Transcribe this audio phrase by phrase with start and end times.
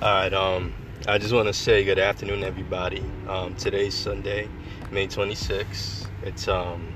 [0.00, 0.32] All right.
[0.32, 0.72] Um,
[1.08, 3.02] I just want to say good afternoon, everybody.
[3.26, 4.48] Um, today's Sunday,
[4.92, 6.08] May 26th.
[6.22, 6.94] It's um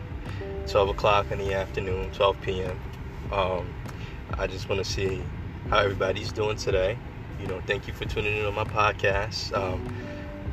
[0.68, 2.80] 12 o'clock in the afternoon, 12 p.m.
[3.32, 3.74] Um,
[4.38, 5.20] I just want to see
[5.68, 6.96] how everybody's doing today.
[7.40, 9.52] You know, thank you for tuning in on my podcast.
[9.52, 9.84] Um,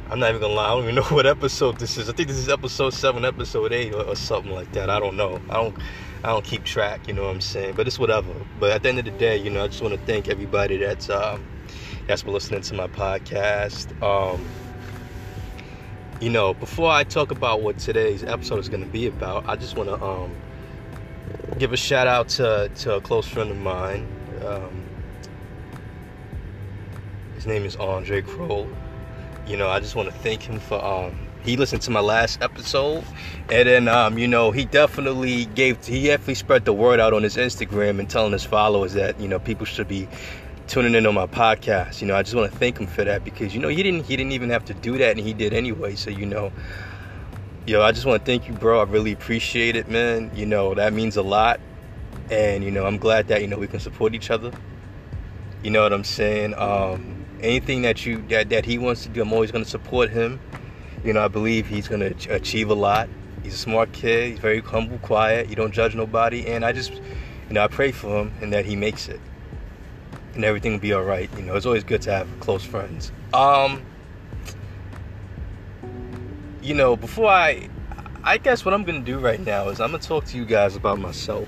[0.10, 2.10] I'm not even gonna lie, I don't even know what episode this is.
[2.10, 4.90] I think this is episode seven, episode eight, or, or something like that.
[4.90, 5.40] I don't know.
[5.52, 5.78] I don't.
[6.24, 7.08] I don't keep track.
[7.08, 7.76] You know what I'm saying?
[7.76, 8.34] But it's whatever.
[8.60, 10.78] But at the end of the day, you know, I just want to thank everybody
[10.78, 11.46] that's um,
[12.10, 14.02] that's been listening to my podcast.
[14.02, 14.44] Um,
[16.20, 19.56] you know, before I talk about what today's episode is going to be about, I
[19.56, 20.36] just want to um,
[21.60, 24.08] give a shout out to, to a close friend of mine.
[24.44, 24.84] Um,
[27.36, 28.68] his name is Andre Kroll.
[29.46, 32.42] You know, I just want to thank him for um, he listened to my last
[32.42, 33.04] episode,
[33.50, 37.24] and then um, you know he definitely gave he definitely spread the word out on
[37.24, 40.08] his Instagram and telling his followers that you know people should be
[40.70, 42.00] tuning in on my podcast.
[42.00, 44.06] You know, I just want to thank him for that because you know he didn't
[44.06, 45.96] he didn't even have to do that and he did anyway.
[45.96, 46.52] So you know,
[47.66, 48.80] yo, I just want to thank you, bro.
[48.80, 50.32] I really appreciate it, man.
[50.36, 51.60] You know that means a lot,
[52.30, 54.52] and you know I'm glad that you know we can support each other.
[55.64, 56.54] You know what I'm saying?
[56.54, 60.12] Um, anything that you that that he wants to do, I'm always going to support
[60.12, 60.40] him.
[61.04, 63.10] You know, I believe he's going to achieve a lot.
[63.42, 64.32] He's a smart kid.
[64.32, 65.50] He's very humble, quiet.
[65.50, 68.66] You don't judge nobody, and I just, you know, I pray for him and that
[68.66, 69.20] he makes it
[70.36, 71.30] and everything will be all right.
[71.38, 73.12] You know, it's always good to have close friends.
[73.34, 73.84] Um,
[76.62, 77.70] you know, before I,
[78.24, 80.76] I guess what I'm gonna do right now is I'm gonna talk to you guys
[80.76, 81.48] about myself.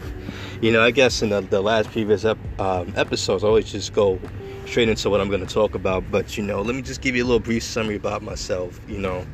[0.61, 3.93] You know, I guess in the, the last previous ep, um, episodes, I always just
[3.93, 4.19] go
[4.65, 6.09] straight into what I'm gonna talk about.
[6.09, 8.79] But you know, let me just give you a little brief summary about myself.
[8.87, 9.25] You know,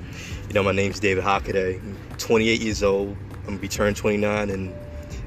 [0.48, 1.80] you know, my name's David Hockaday.
[1.80, 3.16] I'm 28 years old.
[3.40, 4.76] I'm gonna be turned 29 in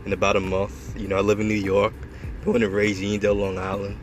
[0.04, 0.98] in about a month.
[0.98, 1.94] You know, I live in New York.
[2.44, 3.98] Born and raised in Edendale, Long Island.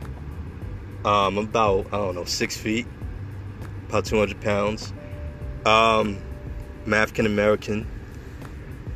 [1.04, 2.86] Um, I'm about, I don't know, six feet,
[3.88, 4.92] about 200 pounds.
[5.64, 6.20] Um,
[6.84, 7.86] I'm African American.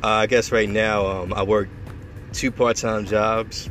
[0.03, 1.69] Uh, I guess right now um, I work
[2.33, 3.69] two part time jobs.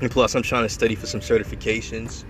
[0.00, 2.24] And plus, I'm trying to study for some certifications.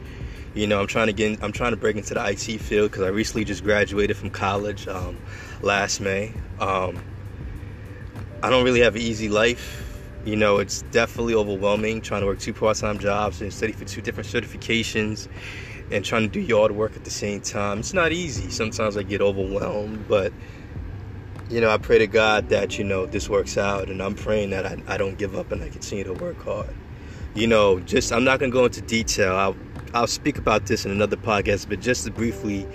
[0.54, 2.91] You know, I'm trying to get, in, I'm trying to break into the IT field
[2.91, 5.19] because I recently just graduated from college um,
[5.62, 6.34] last May.
[6.59, 7.03] Um,
[8.42, 9.81] I don't really have an easy life
[10.25, 14.00] you know, it's definitely overwhelming trying to work two part-time jobs and study for two
[14.00, 15.28] different certifications
[15.91, 17.81] and trying to do yard work at the same time.
[17.81, 18.50] It's not easy.
[18.50, 20.33] Sometimes I get overwhelmed, but
[21.50, 24.50] you know, I pray to God that you know this works out, and I'm praying
[24.50, 26.75] that I, I don't give up and I continue to work hard.
[27.34, 29.37] You know, just I'm not gonna go into detail.
[29.37, 29.56] I'll
[29.93, 32.66] I'll speak about this in another podcast, but just to briefly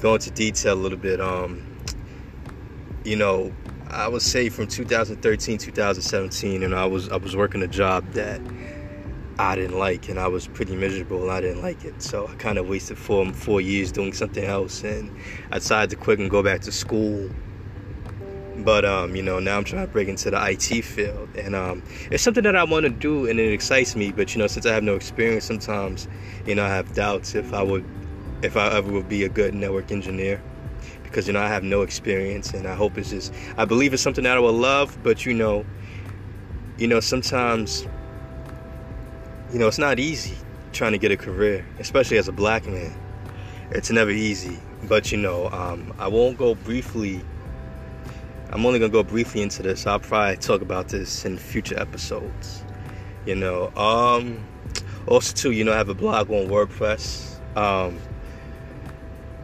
[0.00, 1.20] go into detail a little bit.
[1.20, 1.66] Um,
[3.04, 3.52] you know,
[3.92, 8.40] I would say from 2013 2017 and I was I was working a job that
[9.38, 12.00] I didn't like and I was pretty miserable and I didn't like it.
[12.00, 15.14] So I kind of wasted four four years doing something else and
[15.50, 17.30] I decided to quit and go back to school.
[18.56, 21.82] But um, you know now I'm trying to break into the IT field and um,
[22.10, 24.64] it's something that I want to do and it excites me but you know since
[24.64, 26.08] I have no experience sometimes
[26.46, 27.84] you know I have doubts if I would
[28.42, 30.42] if I ever would be a good network engineer
[31.12, 34.02] because you know I have no experience and I hope it's just I believe it's
[34.02, 35.66] something that I will love but you know
[36.78, 37.86] you know sometimes
[39.52, 40.38] you know it's not easy
[40.72, 42.98] trying to get a career especially as a black man.
[43.72, 47.22] It's never easy but you know um, I won't go briefly
[48.48, 49.86] I'm only gonna go briefly into this.
[49.86, 52.64] I'll probably talk about this in future episodes
[53.26, 54.42] you know um
[55.06, 58.00] also too you know I have a blog on WordPress um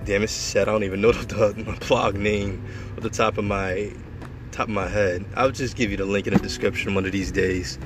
[0.08, 2.64] damn it said I don't even know the, the my blog name
[2.96, 3.92] off the top of my
[4.52, 5.26] top of my head.
[5.36, 7.78] I'll just give you the link in the description one of these days.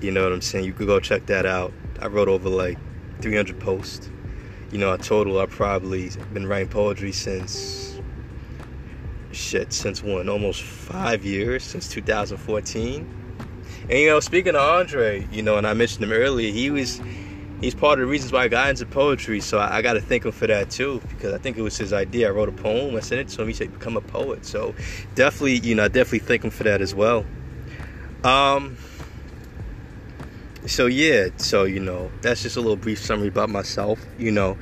[0.00, 0.66] You know what I'm saying?
[0.66, 1.72] You could go check that out.
[2.00, 2.78] I wrote over like
[3.22, 4.08] 300 posts.
[4.70, 8.00] You know, a total I probably been writing poetry since
[9.32, 10.28] shit since when?
[10.28, 12.98] Almost five years since 2014.
[13.90, 17.00] And you know, speaking of Andre, you know, and I mentioned him earlier, he was
[17.60, 19.40] he's part of the reasons why I got into poetry.
[19.40, 21.76] So I, I got to thank him for that too, because I think it was
[21.76, 22.28] his idea.
[22.28, 23.48] I wrote a poem, I sent it to him.
[23.48, 24.74] He said, "Become a poet." So
[25.14, 27.24] definitely, you know, I definitely thank him for that as well.
[28.24, 28.76] Um.
[30.66, 34.04] So yeah, so you know, that's just a little brief summary about myself.
[34.18, 34.58] You know,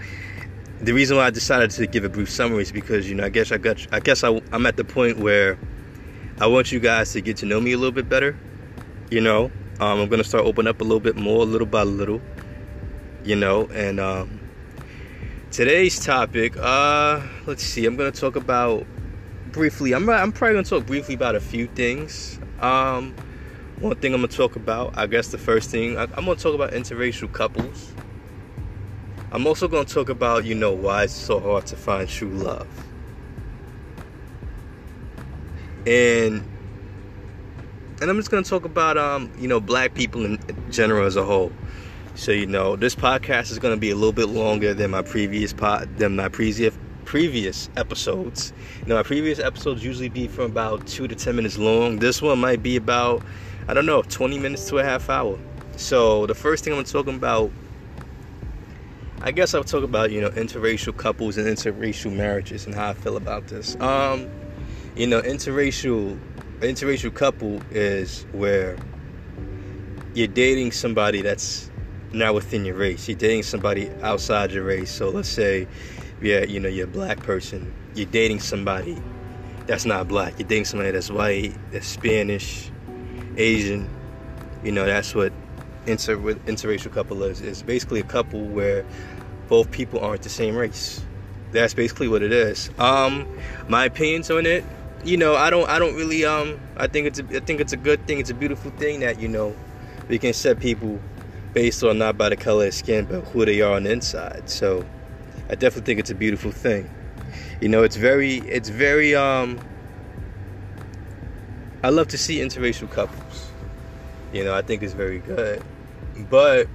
[0.80, 3.30] the reason why I decided to give a brief summary is because you know, I
[3.30, 5.58] guess I got, I guess I, I'm at the point where
[6.40, 8.36] I want you guys to get to know me a little bit better.
[9.10, 9.46] You know,
[9.80, 12.20] um, I'm gonna start opening up a little bit more, little by little
[13.24, 14.40] you know and um,
[15.50, 18.86] today's topic uh let's see i'm gonna talk about
[19.52, 23.14] briefly i'm, I'm probably gonna talk briefly about a few things um
[23.80, 26.54] one thing i'm gonna talk about i guess the first thing I, am gonna talk
[26.54, 27.94] about interracial couples
[29.34, 32.68] I'm also to talk about, you know, why it's so hard to find true love.
[35.88, 36.44] And
[38.00, 40.38] and I'm just to talk about um, you know, black people in
[40.70, 41.50] general as a whole.
[42.16, 45.02] So, you know, this podcast is going to be a little bit longer than my
[45.02, 48.52] previous pod than my previous previous episodes.
[48.82, 51.98] You know, my previous episodes usually be from about 2 to 10 minutes long.
[51.98, 53.24] This one might be about
[53.66, 55.38] I don't know, 20 minutes to a half hour.
[55.76, 57.50] So, the first thing I'm talking about
[59.22, 62.94] I guess I'll talk about you know interracial couples and interracial marriages and how I
[62.94, 63.74] feel about this.
[63.80, 64.30] Um,
[64.94, 66.16] you know, interracial
[66.60, 68.76] interracial couple is where
[70.14, 71.70] you're dating somebody that's
[72.14, 73.08] not within your race.
[73.08, 74.90] You're dating somebody outside your race.
[74.90, 75.66] So let's say,
[76.20, 77.72] yeah, you know, you're a black person.
[77.94, 79.00] You're dating somebody
[79.66, 80.38] that's not black.
[80.38, 82.70] You're dating somebody that's white, that's Spanish,
[83.36, 83.88] Asian.
[84.62, 85.32] You know, that's what
[85.86, 87.40] inter interracial couple is.
[87.40, 88.84] It's basically a couple where
[89.48, 91.04] both people aren't the same race.
[91.52, 92.70] That's basically what it is.
[92.78, 93.28] Um,
[93.68, 94.64] my opinions on it,
[95.04, 97.72] you know, I don't, I don't really, um, I think it's, a, I think it's
[97.72, 98.18] a good thing.
[98.18, 99.54] It's a beautiful thing that you know,
[100.08, 100.98] we can set people
[101.54, 104.50] based on not by the color of skin, but who they are on the inside.
[104.50, 104.84] So,
[105.48, 106.90] I definitely think it's a beautiful thing.
[107.60, 109.58] You know, it's very, it's very, um,
[111.82, 113.50] I love to see interracial couples.
[114.32, 115.62] You know, I think it's very good.
[116.28, 116.68] But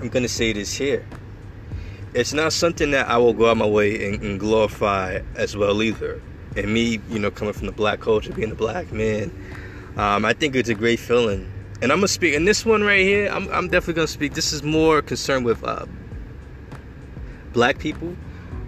[0.00, 1.04] I'm gonna say this here
[2.14, 5.82] it's not something that I will go out my way and, and, glorify as well
[5.82, 6.20] either.
[6.56, 9.30] And me, you know, coming from the black culture, being a black man,
[9.96, 11.52] um, I think it's a great feeling.
[11.80, 12.34] And I'm gonna speak.
[12.34, 14.34] And this one right here, I'm, I'm definitely gonna speak.
[14.34, 15.86] This is more concerned with uh,
[17.52, 18.16] black people.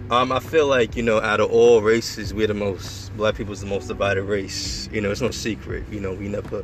[0.09, 3.53] Um, I feel like you know, out of all races, we're the most black people
[3.53, 4.89] is the most divided race.
[4.93, 5.83] You know, it's no secret.
[5.91, 6.63] You know, we never.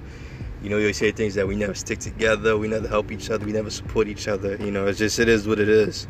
[0.63, 3.29] You know, you always say things that we never stick together, we never help each
[3.29, 4.55] other, we never support each other.
[4.55, 6.07] You know, it's just it is what it is.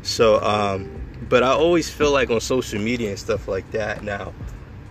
[0.00, 0.90] So, um,
[1.28, 4.02] but I always feel like on social media and stuff like that.
[4.02, 4.32] Now,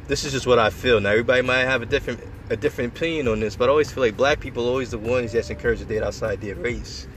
[0.07, 1.01] this is just what I feel.
[1.01, 4.03] Now, everybody might have a different a different opinion on this, but I always feel
[4.03, 7.07] like black people are always the ones that's encouraged to date outside their race.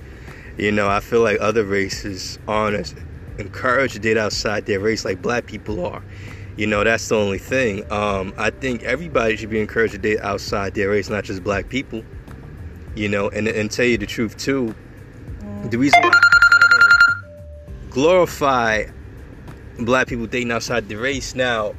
[0.56, 2.94] You know, I feel like other races aren't as
[3.38, 6.02] encouraged to date outside their race like black people are.
[6.56, 7.90] You know, that's the only thing.
[7.92, 11.68] Um, I think everybody should be encouraged to date outside their race, not just black
[11.68, 12.04] people.
[12.94, 14.72] You know, and and tell you the truth too.
[15.70, 18.84] The reason why I glorify
[19.80, 21.34] black people dating outside the race.
[21.34, 21.74] Now,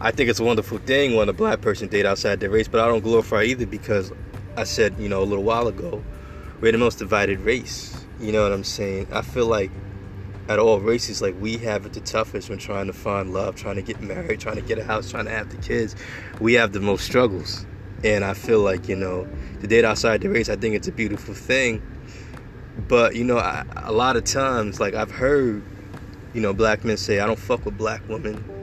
[0.00, 2.80] I think it's a wonderful thing when a black person date outside their race, but
[2.80, 4.12] I don't glorify either because
[4.56, 6.02] I said, you know, a little while ago,
[6.60, 8.04] we're the most divided race.
[8.18, 9.08] You know what I'm saying?
[9.12, 9.70] I feel like
[10.48, 13.76] at all races, like we have it the toughest when trying to find love, trying
[13.76, 15.94] to get married, trying to get a house, trying to have the kids.
[16.40, 17.66] We have the most struggles.
[18.02, 19.28] And I feel like, you know,
[19.60, 21.82] to date outside the race, I think it's a beautiful thing
[22.88, 25.62] but you know, I, a lot of times, like I've heard,
[26.34, 28.59] you know, black men say, "I don't fuck with black women."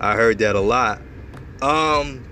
[0.00, 1.02] I heard that a lot.
[1.60, 2.24] Um,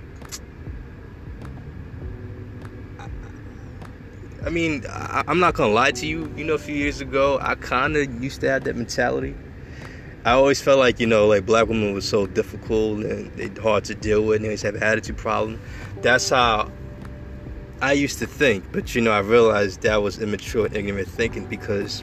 [4.45, 6.33] I mean, I, am not gonna lie to you.
[6.35, 9.35] You know, a few years ago, I kind of used to have that mentality.
[10.25, 13.85] I always felt like you know, like black women was so difficult and they hard
[13.85, 15.61] to deal with, and they always have attitude problem.
[16.01, 16.73] That's how
[17.83, 21.45] I used to think, but you know, I realized that was immature and ignorant thinking
[21.45, 22.03] because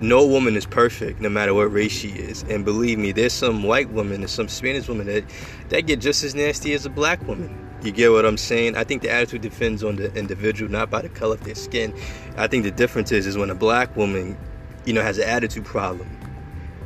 [0.00, 2.42] no woman is perfect, no matter what race she is.
[2.44, 5.24] And believe me, there's some white women and some Spanish women that,
[5.70, 7.64] that get just as nasty as a black woman.
[7.82, 8.76] You get what I'm saying?
[8.76, 11.94] I think the attitude depends on the individual, not by the color of their skin.
[12.36, 14.36] I think the difference is, is when a black woman,
[14.84, 16.08] you know, has an attitude problem.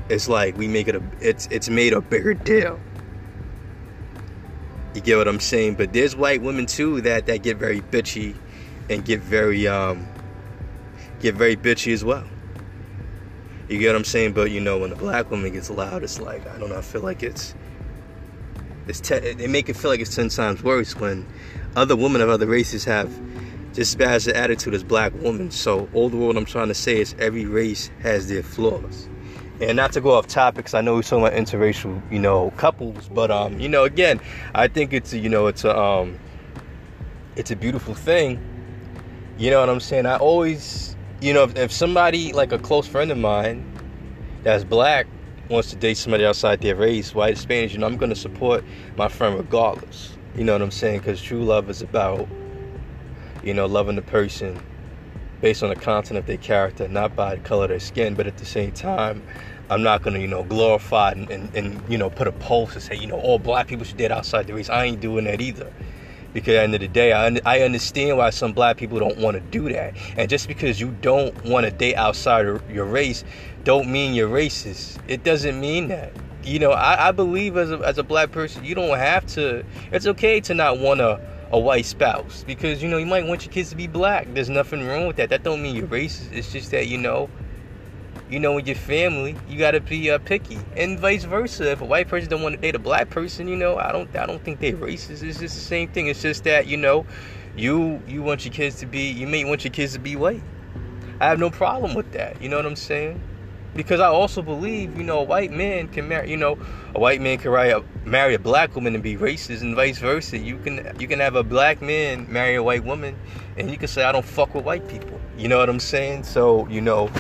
[0.09, 2.79] It's like we make it a, it's it's made a bigger deal.
[4.95, 5.77] You get what I'm saying?
[5.77, 8.37] But there's white women too that that get very bitchy
[8.91, 10.07] and get very um
[11.21, 12.27] get very bitchy as well.
[13.73, 14.33] You get what I'm saying?
[14.33, 16.79] But you know, when the black woman gets loud, it's like I don't know.
[16.79, 17.55] I feel like it's
[18.87, 21.27] it's te- they make it feel like it's ten times worse when
[21.75, 23.11] other women of other races have
[23.73, 25.51] just as bad an attitude as black women.
[25.51, 29.09] So all the world I'm trying to say is every race has their flaws
[29.63, 33.09] and not to go off topics, I know we're talking about interracial, you know, couples,
[33.09, 34.21] but um, you know, again,
[34.55, 36.19] I think it's you know, it's a um,
[37.37, 38.41] it's a beautiful thing.
[39.39, 40.07] You know what I'm saying?
[40.07, 40.92] I always,
[41.23, 43.65] you know, if, if somebody like a close friend of mine
[44.43, 45.07] that's black
[45.49, 48.65] wants to date somebody outside their race, white, Spanish, you know, I'm gonna support
[48.97, 50.17] my friend regardless.
[50.35, 50.99] You know what I'm saying?
[50.99, 52.29] Because true love is about,
[53.45, 54.61] you know, loving the person
[55.41, 58.27] based on the content of their character, not by the color of their skin, but
[58.27, 59.23] at the same time,
[59.71, 62.83] I'm not gonna, you know, glorify and, and, and, you know put a post and
[62.83, 64.69] say, you know, all black people should date outside the race.
[64.69, 65.73] I ain't doing that either.
[66.33, 69.19] Because at the end of the day, I, I understand why some black people don't
[69.19, 69.95] want to do that.
[70.17, 73.25] And just because you don't want to date outside of your race,
[73.65, 74.99] don't mean you're racist.
[75.09, 76.13] It doesn't mean that.
[76.45, 79.65] You know, I, I believe as a, as a black person, you don't have to.
[79.93, 81.21] It's okay to not want a,
[81.53, 84.27] a white spouse because you know you might want your kids to be black.
[84.35, 85.29] There's nothing wrong with that.
[85.29, 86.33] That don't mean you're racist.
[86.33, 87.31] It's just that you know
[88.33, 91.71] you know, in your family, you gotta be uh, picky, and vice versa.
[91.71, 94.15] If a white person don't want to date a black person, you know, I don't,
[94.17, 95.23] I don't think they're racist.
[95.23, 96.07] It's just the same thing.
[96.07, 97.05] It's just that you know,
[97.57, 100.43] you you want your kids to be, you may want your kids to be white.
[101.21, 102.41] I have no problem with that.
[102.41, 103.21] You know what I'm saying?
[103.75, 106.59] Because I also believe, you know, a white man can marry, you know,
[106.95, 110.39] a white man can a, marry a black woman and be racist, and vice versa.
[110.39, 113.15] You can you can have a black man marry a white woman,
[113.59, 115.21] and you can say I don't fuck with white people.
[115.37, 116.25] You know what I'm saying?
[116.25, 117.11] So you know,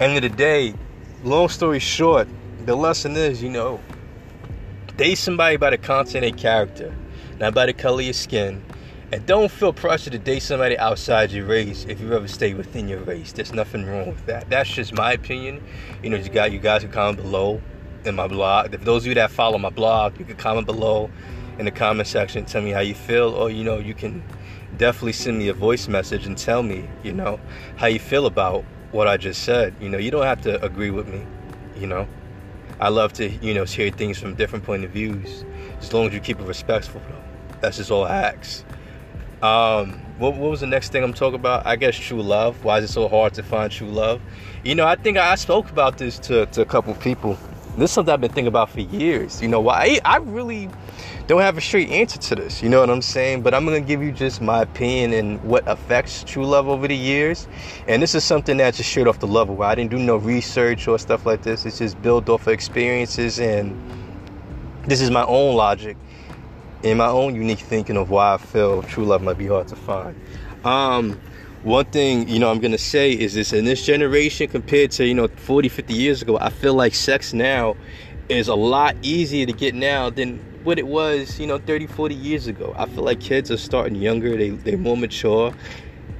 [0.00, 0.74] end of the day,
[1.24, 2.28] long story short,
[2.64, 3.80] the lesson is, you know,
[4.96, 6.94] date somebody by the content and character,
[7.38, 8.62] not by the color of your skin.
[9.12, 12.88] And don't feel pressure to date somebody outside your race if you ever stay within
[12.88, 13.32] your race.
[13.32, 14.50] There's nothing wrong with that.
[14.50, 15.62] That's just my opinion.
[16.02, 17.62] You know, you got you guys can comment below
[18.04, 18.74] in my blog.
[18.74, 21.08] If those of you that follow my blog, you can comment below
[21.58, 24.22] in the comment section, tell me how you feel, or you know, you can
[24.76, 27.40] definitely send me a voice message and tell me, you know,
[27.76, 29.74] how you feel about what I just said.
[29.80, 31.24] You know, you don't have to agree with me.
[31.76, 32.08] You know,
[32.80, 35.44] I love to you know hear things from different point of views,
[35.80, 37.00] as long as you keep it respectful.
[37.08, 37.22] Though.
[37.60, 38.64] That's just all ask.
[39.42, 41.66] Um, what, what was the next thing I'm talking about?
[41.66, 42.64] I guess true love.
[42.64, 44.20] Why is it so hard to find true love?
[44.64, 47.38] You know, I think I spoke about this to, to a couple people.
[47.76, 49.42] This is something I've been thinking about for years.
[49.42, 50.70] You know, why I, I really
[51.26, 52.62] don't have a straight answer to this.
[52.62, 53.42] You know what I'm saying?
[53.42, 56.96] But I'm gonna give you just my opinion and what affects true love over the
[56.96, 57.48] years.
[57.88, 60.86] And this is something that's just straight off the level I didn't do no research
[60.86, 61.66] or stuff like this.
[61.66, 63.76] It's just built off of experiences and
[64.84, 65.96] this is my own logic
[66.84, 69.76] and my own unique thinking of why I feel true love might be hard to
[69.76, 70.14] find.
[70.64, 71.20] Um,
[71.62, 75.14] one thing you know i'm gonna say is this in this generation compared to you
[75.14, 77.74] know 40 50 years ago i feel like sex now
[78.28, 82.14] is a lot easier to get now than what it was, you know, 30, 40
[82.14, 82.74] years ago.
[82.76, 85.54] I feel like kids are starting younger, they, they're more mature.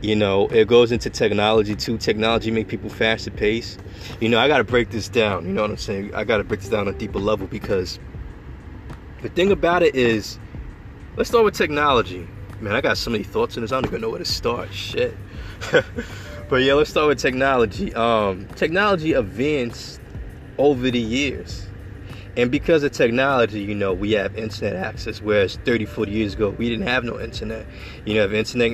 [0.02, 1.98] You know, it goes into technology too.
[1.98, 3.76] Technology make people faster pace.
[4.20, 5.46] You know, I gotta break this down.
[5.46, 6.14] You know what I'm saying?
[6.14, 7.98] I gotta break this down on a deeper level because
[9.22, 10.38] the thing about it is,
[11.16, 12.28] let's start with technology.
[12.60, 13.72] Man, I got so many thoughts in this.
[13.72, 14.72] I don't even know where to start.
[14.72, 15.16] Shit.
[16.48, 17.92] but yeah, let's start with technology.
[17.94, 20.00] Um, technology advanced
[20.56, 21.66] over the years
[22.36, 26.50] and because of technology, you know, we have internet access, whereas 30, 40 years ago,
[26.50, 27.66] we didn't have no internet.
[28.04, 28.66] You know, have internet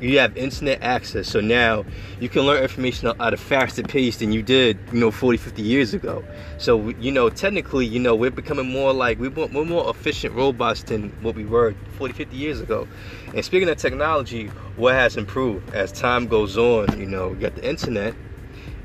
[0.00, 1.84] you have internet access, so now
[2.18, 5.62] you can learn information at a faster pace than you did, you know, 40, 50
[5.62, 6.24] years ago.
[6.58, 11.10] So, you know, technically, you know, we're becoming more like, we're more, efficient robots than
[11.22, 12.88] what we were 40, 50 years ago.
[13.34, 17.54] And speaking of technology, what has improved as time goes on, you know, you got
[17.54, 18.14] the internet,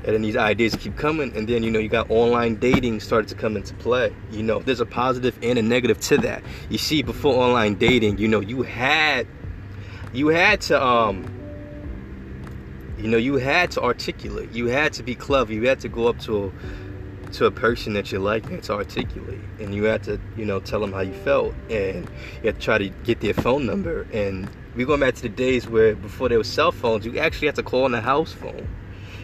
[0.04, 3.28] and then these ideas keep coming and then you know you got online dating started
[3.28, 4.14] to come into play.
[4.30, 6.42] You know there's a positive and a negative to that.
[6.68, 9.26] You see before online dating you know you had
[10.12, 11.28] you had to um
[12.98, 14.52] you know you had to articulate.
[14.52, 15.52] You had to be clever.
[15.52, 19.40] You had to go up to a to a person that you like to articulate.
[19.58, 21.54] And you had to you know tell them how you felt.
[21.68, 22.08] And
[22.42, 24.06] you had to try to get their phone number.
[24.12, 27.48] And we're going back to the days where before there was cell phones you actually
[27.48, 28.68] had to call on the house phone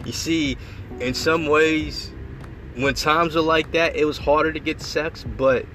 [0.07, 0.57] you see,
[1.01, 2.11] in some ways,
[2.75, 5.65] when times are like that, it was harder to get sex, but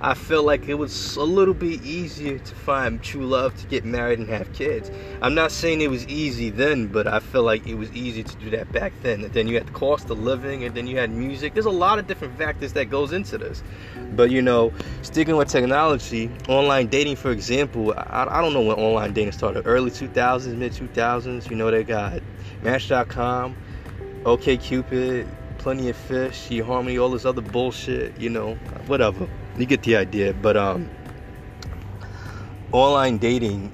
[0.00, 3.84] I feel like it was a little bit easier to find true love, to get
[3.84, 4.90] married and have kids.
[5.20, 8.36] I'm not saying it was easy then, but I feel like it was easy to
[8.36, 9.22] do that back then.
[9.22, 11.52] And then you had the cost of living, and then you had music.
[11.52, 13.62] There's a lot of different factors that goes into this.
[14.16, 14.72] But you know,
[15.02, 19.66] sticking with technology, online dating, for example, I, I don't know when online dating started.
[19.66, 21.50] Early 2000s, mid 2000s.
[21.50, 22.22] You know, they got
[22.62, 23.56] Match.com
[24.24, 25.26] OK Cupid,
[25.58, 28.54] Plenty of Fish, eHarmony, all this other bullshit, you know,
[28.86, 29.28] whatever.
[29.58, 30.32] You get the idea.
[30.32, 30.88] But um,
[32.70, 33.72] online dating,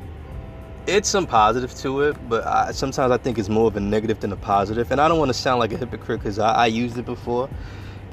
[0.86, 4.20] it's some positive to it, but I, sometimes I think it's more of a negative
[4.20, 4.90] than a positive.
[4.90, 7.50] And I don't want to sound like a hypocrite because I, I used it before.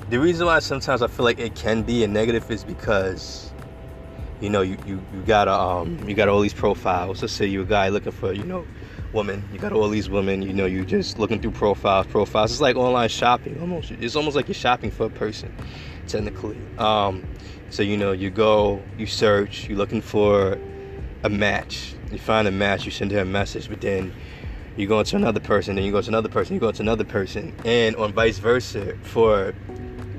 [0.10, 3.54] The reason why sometimes I feel like it can be a negative is because
[4.42, 7.22] you know you, you, you got to um you got all these profiles.
[7.22, 8.68] Let's say you're a guy looking for you know
[9.16, 9.42] woman.
[9.52, 10.44] You got all these women.
[10.44, 12.52] You know, you're just looking through profiles, profiles.
[12.52, 13.90] It's like online shopping almost.
[13.90, 15.56] It's almost like you're shopping for a person,
[16.06, 16.60] technically.
[16.78, 17.26] Um,
[17.70, 20.60] so you know, you go, you search, you're looking for
[21.24, 21.96] a match.
[22.12, 24.14] You find a match, you send her a message, but then
[24.76, 27.06] you go to another person, then you go to another person, you go to another
[27.06, 29.56] person, and on vice versa for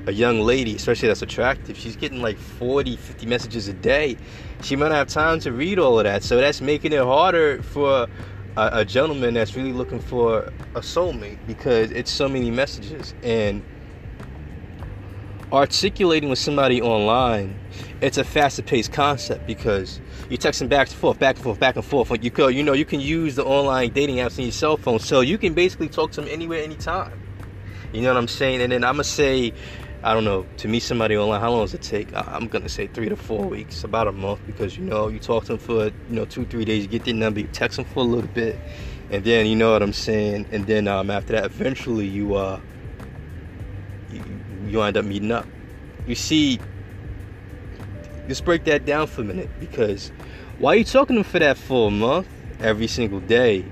[0.07, 4.17] a young lady, especially that's attractive, she's getting like 40, 50 messages a day.
[4.63, 6.23] She might not have time to read all of that.
[6.23, 8.07] So that's making it harder for
[8.57, 13.15] a, a gentleman that's really looking for a soulmate because it's so many messages.
[13.23, 13.63] And
[15.53, 17.59] articulating with somebody online,
[18.01, 21.77] it's a faster paced concept because you're texting back and forth, back and forth, back
[21.77, 22.11] and forth.
[22.11, 24.77] Like you could, you know, you can use the online dating apps on your cell
[24.77, 27.23] phone, so you can basically talk to them anywhere, anytime.
[27.93, 28.61] You know what I'm saying?
[28.61, 29.53] And then I'm gonna say,
[30.07, 32.15] I don't know, to meet somebody online, how long does it take?
[32.15, 35.47] I'm gonna say three to four weeks, about a month, because you know, you talk
[35.47, 37.87] to them for you know two, three days, you get their number, you text them
[37.87, 38.57] for a little bit,
[39.11, 42.61] and then you know what I'm saying, and then um, after that, eventually you uh
[44.13, 44.23] you,
[44.69, 45.49] you end up meeting up.
[46.07, 46.61] You see,
[48.29, 50.13] let's break that down for a minute because
[50.61, 52.29] why are you talking to them for that full month
[52.61, 53.65] every single day?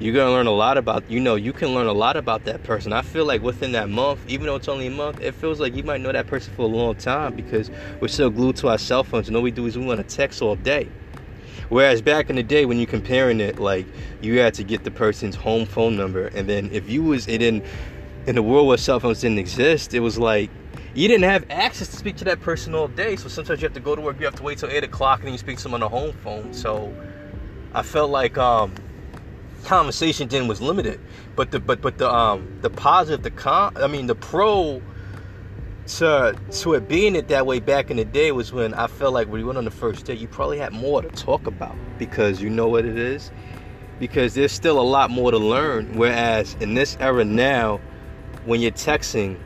[0.00, 2.62] You're gonna learn a lot about you know you can learn a lot about that
[2.62, 2.90] person.
[2.90, 5.74] I feel like within that month, even though it's only a month, it feels like
[5.74, 8.78] you might know that person for a long time because we're so glued to our
[8.78, 10.90] cell phones and all we do is we want to text all day.
[11.68, 13.86] Whereas back in the day when you're comparing it, like
[14.22, 17.42] you had to get the person's home phone number, and then if you was it
[17.42, 17.62] in
[18.26, 20.50] in the world where cell phones didn't exist, it was like
[20.94, 23.16] you didn't have access to speak to that person all day.
[23.16, 25.20] So sometimes you have to go to work, you have to wait till eight o'clock,
[25.20, 26.54] and then you speak to them on the home phone.
[26.54, 26.96] So
[27.74, 28.74] I felt like um,
[29.64, 31.00] conversation then was limited.
[31.36, 34.82] But the but but the um the positive, the con, I mean the pro
[35.86, 39.14] to to it being it that way back in the day was when I felt
[39.14, 41.76] like when you went on the first date, you probably had more to talk about
[41.98, 43.30] because you know what it is.
[43.98, 45.96] Because there's still a lot more to learn.
[45.96, 47.80] Whereas in this era now,
[48.46, 49.38] when you're texting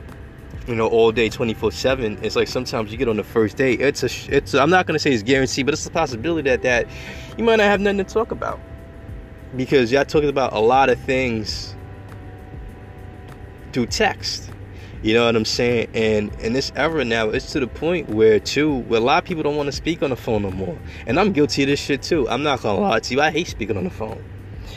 [0.67, 2.19] you know, all day, 24 7.
[2.23, 3.81] It's like sometimes you get on the first date.
[3.81, 6.61] It's a, it's, a, I'm not to say it's guaranteed, but it's a possibility that,
[6.63, 6.87] that
[7.37, 8.59] you might not have nothing to talk about.
[9.55, 11.75] Because y'all talking about a lot of things
[13.71, 14.51] through text.
[15.01, 15.89] You know what I'm saying?
[15.93, 19.27] And in this era now, it's to the point where, too, where a lot of
[19.27, 20.79] people don't want to speak on the phone no more.
[21.05, 22.27] And I'm guilty of this shit, too.
[22.27, 23.21] I'm not to lie to you.
[23.21, 24.23] I hate speaking on the phone.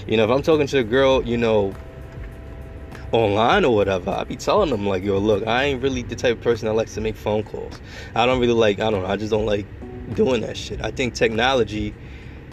[0.06, 1.75] You know, if I'm talking to a girl, you know,
[3.12, 6.37] online or whatever, I be telling them like, yo, look, I ain't really the type
[6.37, 7.81] of person that likes to make phone calls.
[8.14, 9.66] I don't really like, I don't know, I just don't like
[10.14, 10.83] doing that shit.
[10.83, 11.94] I think technology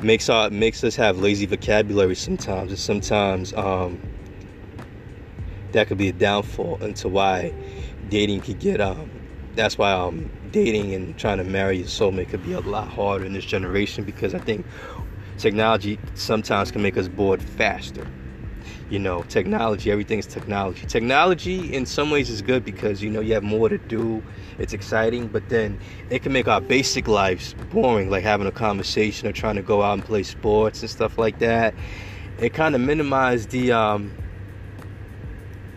[0.01, 3.99] makes our makes us have lazy vocabulary sometimes, and sometimes um,
[5.71, 7.53] that could be a downfall into why
[8.09, 9.09] dating could get um.
[9.55, 13.25] That's why um dating and trying to marry your soulmate could be a lot harder
[13.25, 14.65] in this generation because I think
[15.37, 18.05] technology sometimes can make us bored faster
[18.89, 20.85] you know technology everything's technology.
[20.85, 24.23] Technology in some ways is good because you know you have more to do.
[24.57, 29.27] It's exciting but then it can make our basic lives boring like having a conversation
[29.27, 31.73] or trying to go out and play sports and stuff like that.
[32.37, 34.11] It kind of minimizes the um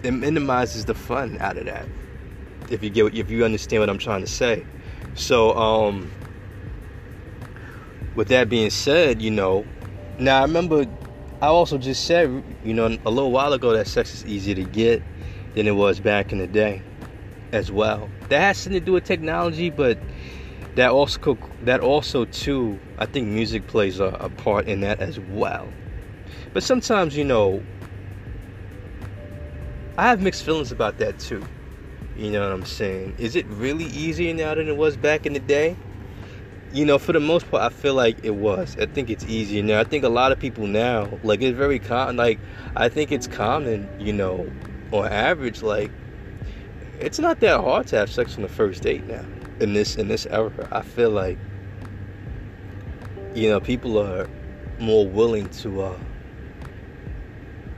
[0.03, 1.87] it minimizes the fun out of that
[2.71, 4.65] if you get if you understand what i'm trying to say.
[5.15, 6.13] So um
[8.15, 9.65] with that being said you know
[10.19, 10.85] now i remember
[11.41, 12.29] I also just said,
[12.63, 15.05] you know, a little while ago that sex is easier to get
[15.55, 16.85] than it was back in the day,
[17.53, 18.13] as well.
[18.29, 19.99] That has something to do with technology, but
[20.75, 25.21] that also that also too, I think music plays a, a part in that as
[25.21, 25.75] well.
[26.53, 27.67] But sometimes, you know,
[29.97, 31.49] I have mixed feelings about that too.
[32.15, 33.15] You know what I'm saying?
[33.19, 35.79] Is it really easier now than it was back in the day?
[36.71, 38.77] You know, for the most part, I feel like it was.
[38.79, 39.81] I think it's easier now.
[39.81, 42.17] I think a lot of people now, like, it's very common.
[42.17, 42.41] Like,
[42.77, 44.53] I think it's common, you know,
[44.91, 45.93] on average, like,
[47.01, 49.25] it's not that hard to have sex on the first date now.
[49.61, 51.39] In this in this era, I feel like,
[53.35, 54.29] you know, people are
[54.79, 55.99] more willing to uh,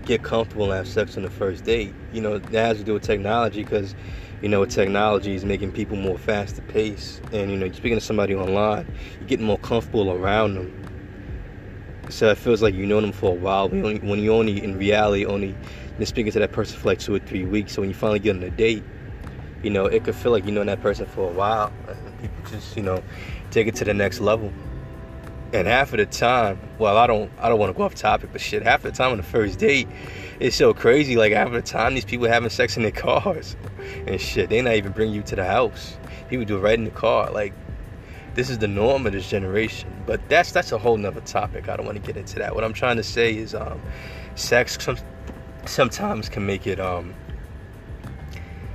[0.05, 1.97] get comfortable and have sex on the first date.
[2.11, 3.95] You know, that has to do with technology because
[4.43, 7.21] you know, technology is making people more faster paced.
[7.33, 8.87] And, you know, you're speaking to somebody online,
[9.19, 10.87] you're getting more comfortable around them.
[12.09, 13.69] So it feels like you know them for a while.
[13.69, 15.55] When you only, when you only in reality, only
[15.97, 17.75] been speaking to that person for like two or three weeks.
[17.75, 18.83] So when you finally get on a date,
[19.63, 21.73] you know, it could feel like you know that person for a while.
[21.87, 23.03] And people just, you know,
[23.51, 24.53] take it to the next level.
[25.53, 28.31] And half of the time, well, I don't, I don't want to go off topic,
[28.33, 29.89] but shit, half of the time on the first date,
[30.41, 31.17] it's so crazy.
[31.17, 33.57] Like half the time, these people having sex in their cars
[34.07, 34.49] and shit.
[34.49, 35.97] They not even bring you to the house.
[36.29, 37.31] People do it right in the car.
[37.31, 37.53] Like
[38.35, 39.93] this is the norm of this generation.
[40.07, 41.69] But that's that's a whole nother topic.
[41.69, 42.55] I don't want to get into that.
[42.55, 43.81] What I'm trying to say is, um,
[44.35, 44.97] sex some,
[45.67, 47.15] sometimes can make it um,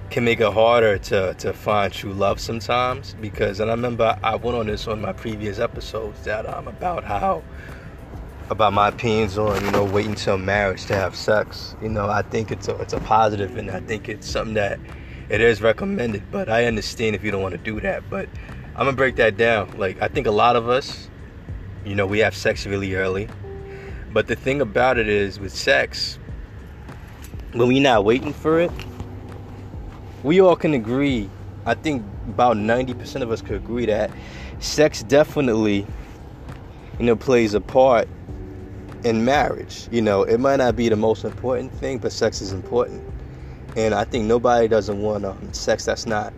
[0.09, 4.35] can make it harder to, to find true love sometimes because and I remember I
[4.35, 7.43] went on this on my previous episodes that um about how
[8.49, 12.21] about my opinions on you know waiting till marriage to have sex you know I
[12.21, 14.79] think it's a it's a positive and I think it's something that
[15.29, 18.09] it is recommended, but I understand if you don't want to do that.
[18.09, 18.29] But
[18.75, 19.77] I'm gonna break that down.
[19.77, 21.09] Like I think a lot of us,
[21.83, 23.27] you know, we have sex really early.
[24.13, 26.19] But the thing about it is with sex,
[27.53, 28.71] when we're not waiting for it,
[30.23, 31.29] we all can agree.
[31.65, 34.11] I think about 90% of us could agree that
[34.59, 35.85] sex definitely,
[36.99, 38.07] you know, plays a part
[39.05, 39.87] in marriage.
[39.91, 43.03] You know, it might not be the most important thing, but sex is important.
[43.77, 46.33] And I think nobody doesn't want um, sex that's not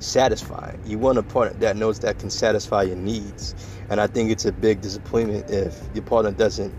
[0.00, 0.80] satisfying.
[0.84, 3.54] You want a partner that knows that can satisfy your needs.
[3.88, 6.74] And I think it's a big disappointment if your partner doesn't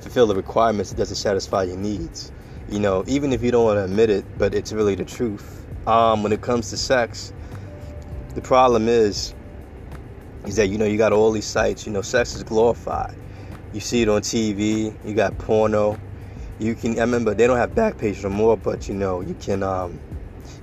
[0.00, 2.32] fulfill the requirements, it doesn't satisfy your needs.
[2.70, 5.66] You know, even if you don't want to admit it, but it's really the truth.
[5.86, 7.32] Um, when it comes to sex,
[8.34, 9.34] the problem is,
[10.46, 11.84] is that you know you got all these sites.
[11.86, 13.16] You know, sex is glorified.
[13.72, 14.94] You see it on TV.
[15.04, 15.98] You got porno.
[16.58, 16.98] You can.
[16.98, 19.62] I remember they don't have Backpage no more, but you know you can.
[19.62, 20.00] Um,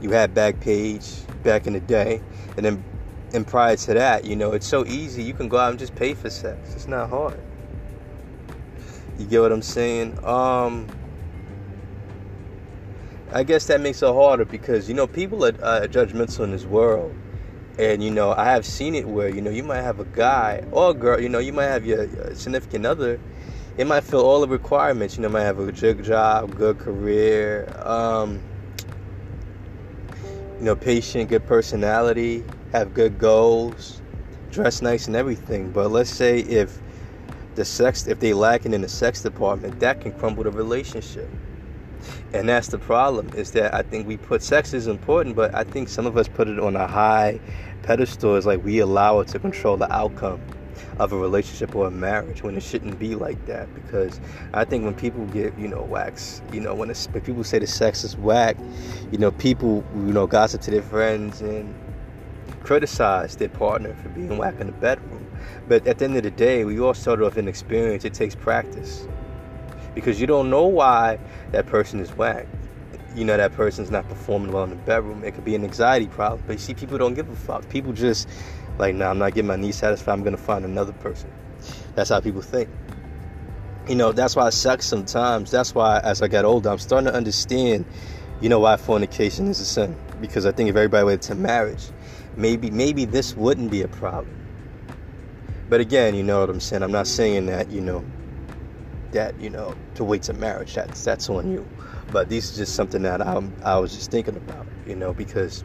[0.01, 2.21] you had Backpage back in the day,
[2.57, 2.83] and then
[3.33, 5.23] and prior to that, you know, it's so easy.
[5.23, 6.73] You can go out and just pay for sex.
[6.73, 7.41] It's not hard.
[9.17, 10.23] You get what I'm saying?
[10.25, 10.89] Um,
[13.31, 16.65] I guess that makes it harder because you know people are uh, judgmental in this
[16.65, 17.15] world,
[17.77, 20.63] and you know I have seen it where you know you might have a guy
[20.71, 23.19] or a girl, you know you might have your significant other,
[23.77, 25.17] it might fill all the requirements.
[25.17, 28.41] You know, might have a good job, good career, um,
[30.59, 34.01] you know, patient, good personality, have good goals,
[34.51, 35.71] dress nice and everything.
[35.71, 36.79] But let's say if
[37.55, 41.29] the sex, if they lacking in the sex department, that can crumble the relationship.
[42.33, 45.63] And that's the problem is that I think we put sex is important, but I
[45.63, 47.39] think some of us put it on a high
[47.83, 48.35] pedestal.
[48.35, 50.41] It's like we allow it to control the outcome
[50.97, 53.73] of a relationship or a marriage when it shouldn't be like that.
[53.73, 54.19] Because
[54.53, 57.67] I think when people get you know wax you know when, when people say the
[57.67, 58.57] sex is whack
[59.11, 61.73] you know people you know gossip to their friends and
[62.63, 65.27] criticize their partner for being whack in the bedroom.
[65.67, 69.07] But at the end of the day we all started off inexperienced it takes practice
[69.95, 71.17] because you don't know why
[71.51, 72.47] that person is whack
[73.15, 76.07] you know that person's not performing well in the bedroom it could be an anxiety
[76.07, 78.27] problem but you see people don't give a fuck people just
[78.77, 80.13] like, nah, I'm not getting my needs satisfied.
[80.13, 81.31] I'm gonna find another person.
[81.95, 82.69] That's how people think.
[83.87, 85.51] You know, that's why it sucks sometimes.
[85.51, 87.85] That's why, as I got older, I'm starting to understand,
[88.41, 89.95] you know, why fornication is a sin.
[90.19, 91.91] Because I think if everybody went to marriage,
[92.35, 94.35] maybe maybe this wouldn't be a problem.
[95.69, 96.83] But again, you know what I'm saying.
[96.83, 98.05] I'm not saying that, you know,
[99.11, 100.75] that you know to wait to marriage.
[100.75, 101.67] That's that's on you.
[102.11, 105.63] But this is just something that I I was just thinking about, you know, because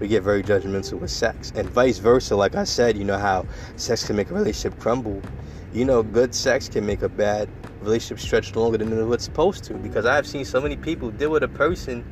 [0.00, 1.52] we get very judgmental with sex.
[1.54, 3.46] And vice versa, like I said, you know how
[3.76, 5.20] sex can make a relationship crumble.
[5.72, 7.48] You know, good sex can make a bad
[7.80, 9.74] relationship stretch longer than it's supposed to.
[9.74, 12.04] Because I've seen so many people deal with a person,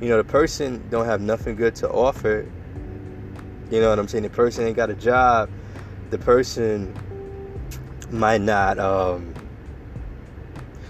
[0.00, 2.46] you know, the person don't have nothing good to offer.
[3.70, 4.24] You know what I'm saying?
[4.24, 5.50] The person ain't got a job.
[6.10, 6.94] The person
[8.10, 9.31] might not um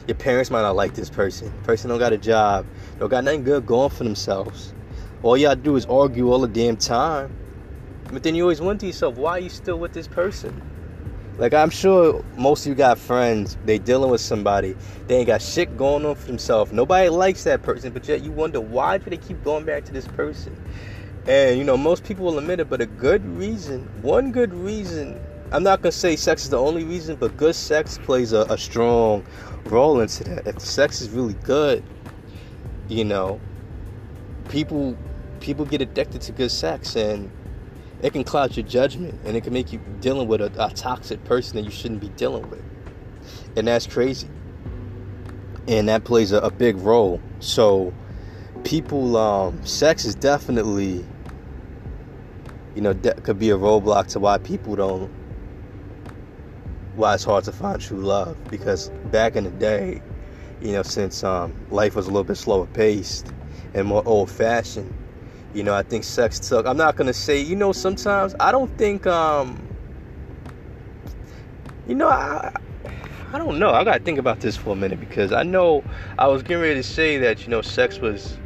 [0.07, 1.53] your parents might not like this person.
[1.63, 2.67] Person don't got a job,
[2.99, 4.75] don't got nothing good going for themselves.
[5.23, 7.35] All y'all do is argue all the damn time.
[8.13, 10.61] But then you always wonder to yourself, why are you still with this person?
[11.39, 15.41] Like I'm sure most of you got friends, they dealing with somebody, they ain't got
[15.41, 16.73] shit going on for themselves.
[16.73, 19.93] Nobody likes that person, but yet you wonder why do they keep going back to
[19.93, 20.55] this person?
[21.27, 25.19] And you know, most people will admit it, but a good reason, one good reason,
[25.53, 28.59] I'm not gonna say sex is the only reason, but good sex plays a, a
[28.59, 29.25] strong
[29.67, 30.47] role into that.
[30.47, 31.83] If the sex is really good,
[32.89, 33.41] you know,
[34.49, 34.97] people
[35.41, 37.31] people get addicted to good sex and
[38.03, 41.23] it can cloud your judgment and it can make you dealing with a, a toxic
[41.25, 42.63] person that you shouldn't be dealing with.
[43.57, 44.29] And that's crazy.
[45.69, 47.21] And that plays a, a big role.
[47.41, 47.93] So
[48.65, 51.05] people um, sex is definitely
[52.75, 55.11] you know that could be a roadblock to why people don't
[56.95, 60.01] why it's hard to find true love because back in the day
[60.61, 63.33] you know since um, life was a little bit slower paced
[63.75, 64.93] and more old fashioned
[65.55, 66.67] you know, I think sex took.
[66.67, 67.41] I'm not gonna say.
[67.41, 69.07] You know, sometimes I don't think.
[69.07, 69.69] Um,
[71.87, 72.53] you know, I.
[73.35, 73.71] I don't know.
[73.71, 75.83] I gotta think about this for a minute because I know
[76.19, 78.39] I was getting ready to say that you know sex was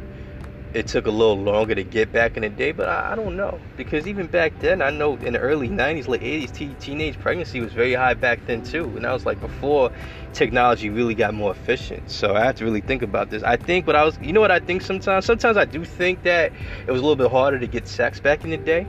[0.77, 3.35] it took a little longer to get back in the day, but I, I, don't
[3.35, 7.17] know because even back then, I know in the early '90s, late '80s, te- teenage
[7.17, 9.91] pregnancy was very high back then too, and that was like before
[10.33, 12.11] technology really got more efficient.
[12.11, 13.41] So I have to really think about this.
[13.41, 15.25] I think, but I was, you know what I think sometimes?
[15.25, 16.53] Sometimes I do think that
[16.85, 18.85] it was a little bit harder to get sex back in the day.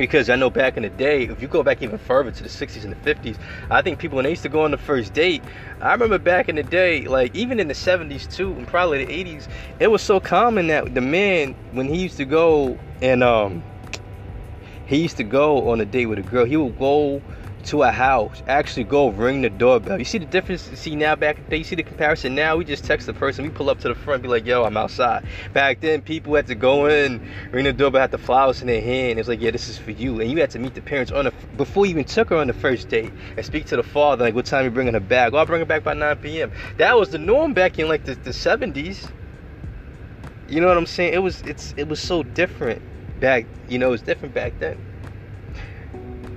[0.00, 2.48] Because I know back in the day, if you go back even further to the
[2.48, 3.36] 60s and the 50s,
[3.70, 5.44] I think people when they used to go on the first date,
[5.82, 9.12] I remember back in the day, like even in the 70s too, and probably the
[9.12, 9.46] 80s,
[9.78, 13.62] it was so common that the man when he used to go and um
[14.86, 17.20] he used to go on a date with a girl, he would go
[17.64, 19.98] to a house, actually go ring the doorbell.
[19.98, 20.62] You see the difference?
[20.62, 22.34] See now back then, you see the comparison.
[22.34, 24.64] Now we just text the person, we pull up to the front, be like, "Yo,
[24.64, 27.20] I'm outside." Back then, people had to go in,
[27.52, 29.18] ring the doorbell, had the flowers in their hand.
[29.18, 31.26] It's like, "Yeah, this is for you," and you had to meet the parents on
[31.26, 34.24] the before you even took her on the first date and speak to the father,
[34.24, 36.50] like, "What time you bringing her back?" Oh, I'll bring her back by 9 p.m.
[36.78, 39.10] That was the norm back in like the, the 70s.
[40.48, 41.14] You know what I'm saying?
[41.14, 42.82] It was it's it was so different
[43.20, 43.46] back.
[43.68, 44.89] You know, it was different back then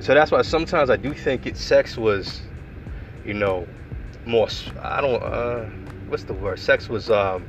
[0.03, 2.41] so that's why sometimes I do think it sex was,
[3.23, 3.69] you know,
[4.25, 4.49] more.
[4.81, 5.23] I don't.
[5.23, 5.63] Uh,
[6.09, 6.59] what's the word?
[6.59, 7.09] Sex was.
[7.09, 7.45] Um,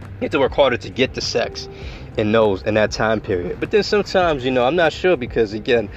[0.00, 1.68] you have to work harder to get the sex
[2.16, 3.60] in those in that time period.
[3.60, 5.88] But then sometimes, you know, I'm not sure because again,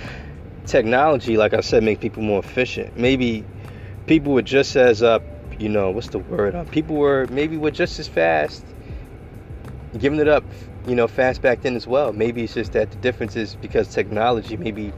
[0.67, 2.95] technology, like I said, makes people more efficient.
[2.95, 3.43] Maybe
[4.05, 5.23] people were just as up.
[5.57, 6.53] You know, what's the word?
[6.53, 8.67] Uh, people were maybe were just as fast
[9.97, 10.43] giving it up.
[10.85, 12.13] You know, fast back then as well.
[12.13, 14.93] Maybe it's just that the difference is because technology maybe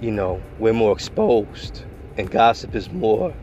[0.00, 1.84] you know, we're more exposed
[2.16, 3.36] and gossip is more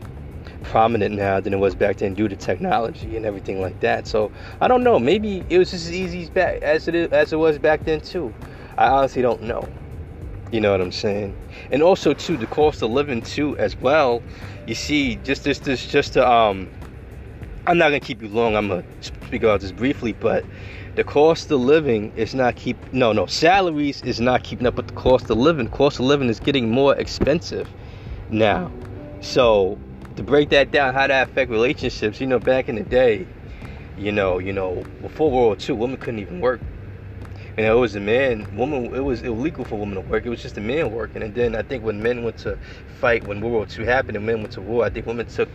[0.62, 4.06] prominent now than it was back then due to technology and everything like that.
[4.06, 4.98] So I don't know.
[4.98, 8.34] Maybe it was just as easy as back as as it was back then too.
[8.76, 9.72] I honestly don't know.
[10.50, 11.36] You know what I'm saying?
[11.70, 14.22] And also too, the cost of living too as well.
[14.66, 16.70] You see, just this this just to um,
[17.66, 18.56] I'm not gonna keep you long.
[18.56, 20.46] I'm gonna speak about this briefly, but
[20.98, 24.88] the cost of living is not keep no no salaries is not keeping up with
[24.88, 25.68] the cost of living.
[25.68, 27.68] Cost of living is getting more expensive
[28.30, 28.68] now.
[29.20, 29.78] So
[30.16, 33.28] to break that down how that affect relationships you know back in the day
[33.96, 36.60] you know you know before world war ii women couldn't even work.
[37.56, 40.26] You know it was a man woman it was illegal for women to work.
[40.26, 41.22] It was just a man working.
[41.22, 42.58] And then i think when men went to
[43.00, 45.48] fight when world war ii happened and men went to war i think women took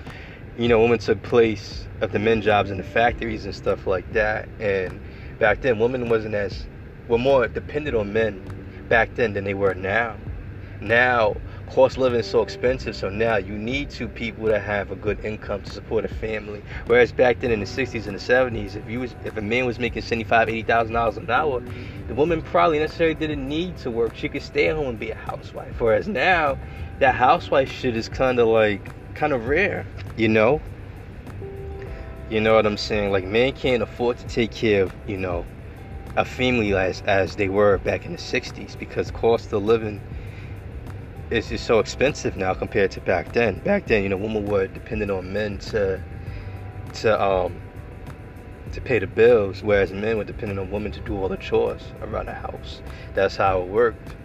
[0.58, 4.10] you know women took place of the men jobs in the factories and stuff like
[4.14, 4.48] that.
[4.60, 5.00] And
[5.40, 6.66] back then women wasn't as
[7.08, 8.42] were more dependent on men
[8.90, 10.16] back then than they were now.
[10.82, 11.36] Now
[11.68, 15.20] cost living is so expensive, so now you need two people that have a good
[15.24, 16.62] income to support a family.
[16.88, 19.66] Whereas back then in the 60s and the 70s, if you was if a man
[19.66, 21.62] was making 75, 80 thousand dollars an hour,
[22.08, 24.16] the woman probably necessarily didn't need to work.
[24.16, 25.80] She could stay at home and be a housewife.
[25.80, 26.58] Whereas now,
[27.00, 30.62] that housewife shit is kind of like kind of rare, you know.
[32.30, 33.12] You know what I'm saying?
[33.12, 35.46] Like men can't afford to take care of, you know,
[36.16, 40.02] a family as as they were back in the 60s because cost of living
[41.32, 43.60] is just so expensive now compared to back then.
[43.60, 46.02] Back then, you know, women were dependent on men to
[46.94, 47.60] to um
[48.72, 51.82] to pay the bills, whereas men were dependent on women to do all the chores
[52.02, 52.82] around the house.
[53.14, 54.16] That's how it worked.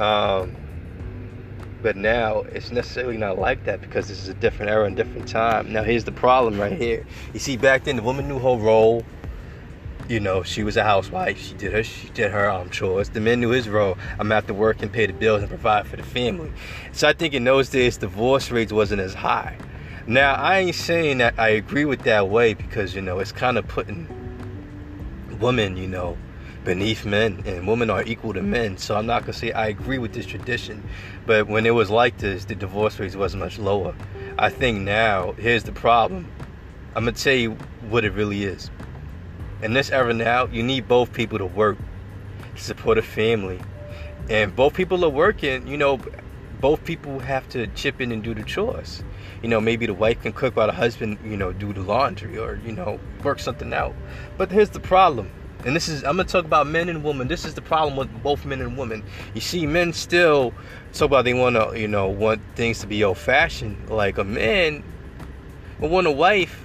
[0.00, 0.56] Um,
[1.86, 5.28] but now it's necessarily not like that because this is a different era and different
[5.28, 5.72] time.
[5.72, 7.06] Now here's the problem right here.
[7.32, 9.04] You see, back then the woman knew her role.
[10.08, 11.38] You know, she was a housewife.
[11.38, 13.10] She did her she did her um, chores.
[13.10, 13.96] The man knew his role.
[14.18, 16.50] I'm out to work and pay the bills and provide for the family.
[16.90, 19.56] So I think in those days divorce rates wasn't as high.
[20.08, 23.58] Now I ain't saying that I agree with that way because you know it's kind
[23.58, 24.08] of putting
[25.38, 26.18] women, you know,
[26.66, 28.76] beneath men and women are equal to men.
[28.76, 30.82] So I'm not gonna say I agree with this tradition,
[31.24, 33.94] but when it was like this, the divorce rates was much lower.
[34.36, 36.28] I think now, here's the problem.
[36.96, 37.52] I'm gonna tell you
[37.88, 38.68] what it really is.
[39.62, 41.78] In this era now, you need both people to work
[42.56, 43.60] to support a family.
[44.28, 46.00] And both people are working, you know,
[46.60, 49.04] both people have to chip in and do the chores.
[49.40, 52.36] You know, maybe the wife can cook while the husband, you know, do the laundry
[52.36, 53.94] or, you know, work something out.
[54.36, 55.30] But here's the problem
[55.66, 57.26] and this is I'm gonna talk about men and women.
[57.26, 59.02] This is the problem with both men and women.
[59.34, 60.54] You see, men still
[60.92, 63.90] talk about they wanna, you know, want things to be old fashioned.
[63.90, 64.84] Like a man
[65.80, 66.64] will want a wife.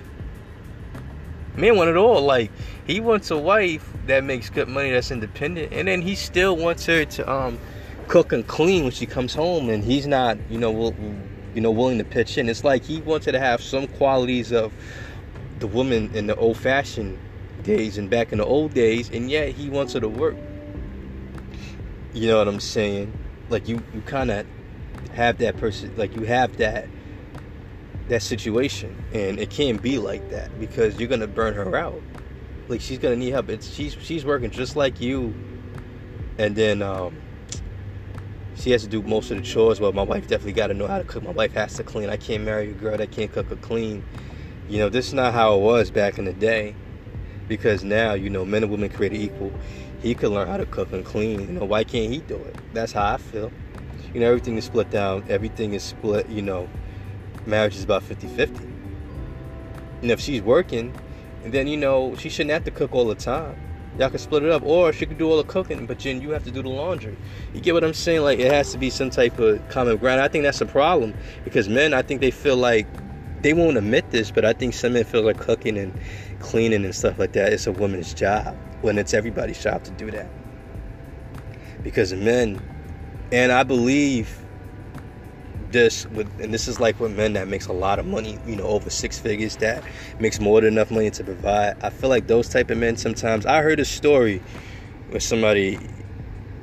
[1.55, 2.21] Men want it all.
[2.21, 2.51] Like
[2.85, 6.85] he wants a wife that makes good money, that's independent, and then he still wants
[6.85, 7.57] her to um
[8.07, 10.95] cook and clean when she comes home, and he's not, you know, will,
[11.55, 12.47] you know, willing to pitch in.
[12.49, 14.71] It's like he wants her to have some qualities of
[15.57, 17.17] the woman in the old fashioned
[17.63, 20.35] days and back in the old days, and yet he wants her to work.
[22.13, 23.13] You know what I'm saying?
[23.49, 24.45] Like you, you kind of
[25.13, 26.87] have that person, like you have that
[28.07, 32.01] that situation, and it can't be like that because you're gonna burn her out.
[32.67, 33.49] Like she's gonna need help.
[33.49, 35.33] It's she's she's working just like you,
[36.37, 37.15] and then um,
[38.55, 39.79] she has to do most of the chores.
[39.79, 41.23] Well, my wife definitely got to know how to cook.
[41.23, 42.09] My wife has to clean.
[42.09, 44.03] I can't marry a girl that can't cook or clean.
[44.67, 46.75] You know, this is not how it was back in the day
[47.51, 49.51] because now you know men and women created equal
[50.01, 51.41] he could learn how to cook and clean.
[51.41, 52.55] You know, why can't he do it?
[52.73, 53.51] That's how I feel.
[54.13, 55.23] You know, everything is split down.
[55.29, 56.27] Everything is split.
[56.29, 56.67] You know,
[57.45, 58.61] marriage is about 50-50.
[60.01, 60.93] And if she's working,
[61.45, 63.55] then you know she shouldn't have to cook all the time.
[63.99, 66.29] Y'all can split it up, or she could do all the cooking, but then you
[66.31, 67.15] have to do the laundry.
[67.53, 68.21] You get what I'm saying?
[68.21, 70.21] Like it has to be some type of common ground.
[70.21, 72.87] I think that's a problem because men, I think they feel like
[73.41, 75.93] they won't admit this, but I think some men feel like cooking and
[76.39, 80.11] cleaning and stuff like that is a woman's job when it's everybody's job to do
[80.11, 80.29] that.
[81.83, 82.61] Because men,
[83.31, 84.41] and I believe
[85.71, 88.55] this with and this is like with men that makes a lot of money you
[88.55, 89.83] know over six figures that
[90.19, 93.45] makes more than enough money to provide i feel like those type of men sometimes
[93.45, 94.41] i heard a story
[95.09, 95.89] with somebody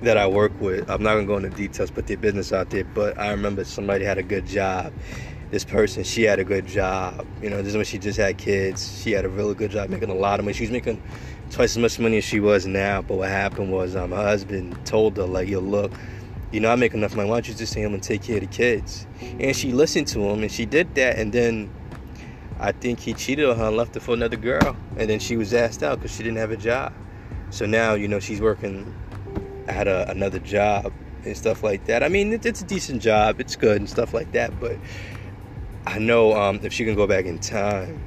[0.02, 2.84] that i work with i'm not gonna go into details put their business out there
[2.84, 4.92] but i remember somebody had a good job
[5.50, 8.36] this person she had a good job you know this is when she just had
[8.38, 11.00] kids she had a really good job making a lot of money she was making
[11.50, 14.76] twice as much money as she was now but what happened was um, her husband
[14.84, 15.92] told her like yo look
[16.50, 17.28] you know, I make enough money.
[17.28, 19.06] Why don't you just stay home and take care of the kids?
[19.20, 21.18] And she listened to him and she did that.
[21.18, 21.70] And then
[22.58, 24.76] I think he cheated on her and left her for another girl.
[24.96, 26.92] And then she was asked out because she didn't have a job.
[27.50, 28.94] So now, you know, she's working
[29.66, 30.92] at a, another job
[31.24, 32.02] and stuff like that.
[32.02, 33.40] I mean, it, it's a decent job.
[33.40, 34.58] It's good and stuff like that.
[34.58, 34.76] But
[35.86, 38.02] I know um, if she can go back in time,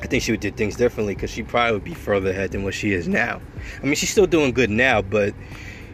[0.00, 2.62] I think she would do things differently because she probably would be further ahead than
[2.62, 3.40] what she is now.
[3.82, 5.34] I mean, she's still doing good now, but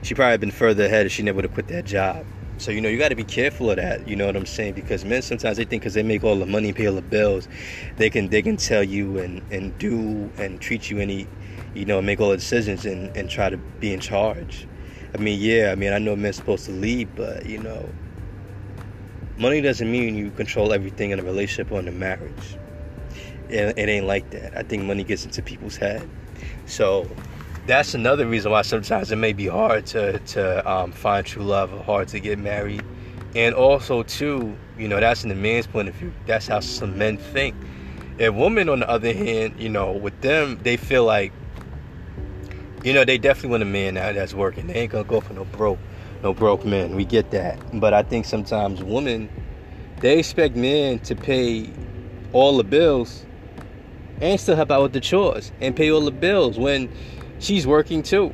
[0.03, 2.27] she probably been further ahead if she never would have quit that job.
[2.57, 4.07] So you know you got to be careful of that.
[4.07, 4.75] You know what I'm saying?
[4.75, 7.49] Because men sometimes they think because they make all the money, pay all the bills,
[7.97, 11.27] they can they can tell you and and do and treat you any,
[11.75, 14.69] you know, make all the decisions and and try to be in charge.
[15.15, 17.89] I mean, yeah, I mean I know men's supposed to lead, but you know,
[19.37, 22.57] money doesn't mean you control everything in a relationship or in a marriage.
[23.49, 24.57] It, it ain't like that.
[24.57, 26.09] I think money gets into people's head.
[26.67, 27.09] So
[27.67, 31.73] that's another reason why sometimes it may be hard to to um, find true love
[31.73, 32.83] or hard to get married
[33.35, 36.99] and also too you know that's in the man's point of view that's how some
[36.99, 37.55] men think
[38.21, 41.33] a woman on the other hand you know with them they feel like
[42.83, 45.45] you know they definitely want a man that's working they ain't gonna go for no
[45.47, 45.79] broke
[46.25, 49.29] no broke men we get that but i think sometimes women
[50.01, 51.71] they expect men to pay
[52.33, 53.25] all the bills
[54.21, 56.91] and still help out with the chores and pay all the bills when
[57.39, 58.33] she's working too.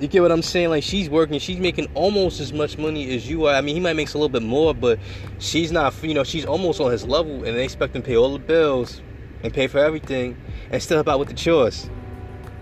[0.00, 0.70] You get what I'm saying?
[0.70, 3.54] Like she's working, she's making almost as much money as you are.
[3.54, 4.98] I mean, he might make a little bit more, but
[5.38, 5.94] she's not.
[6.02, 8.38] You know, she's almost on his level, and they expect him to pay all the
[8.38, 9.02] bills
[9.42, 10.38] and pay for everything,
[10.70, 11.90] and still help out with the chores.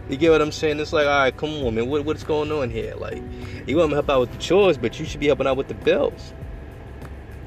[0.08, 0.80] You get what I'm saying?
[0.80, 2.94] It's like, all right, come on, man, what, what's going on here?
[2.96, 3.22] Like,
[3.66, 5.56] you want him to help out with the chores, but you should be helping out
[5.56, 6.32] with the bills.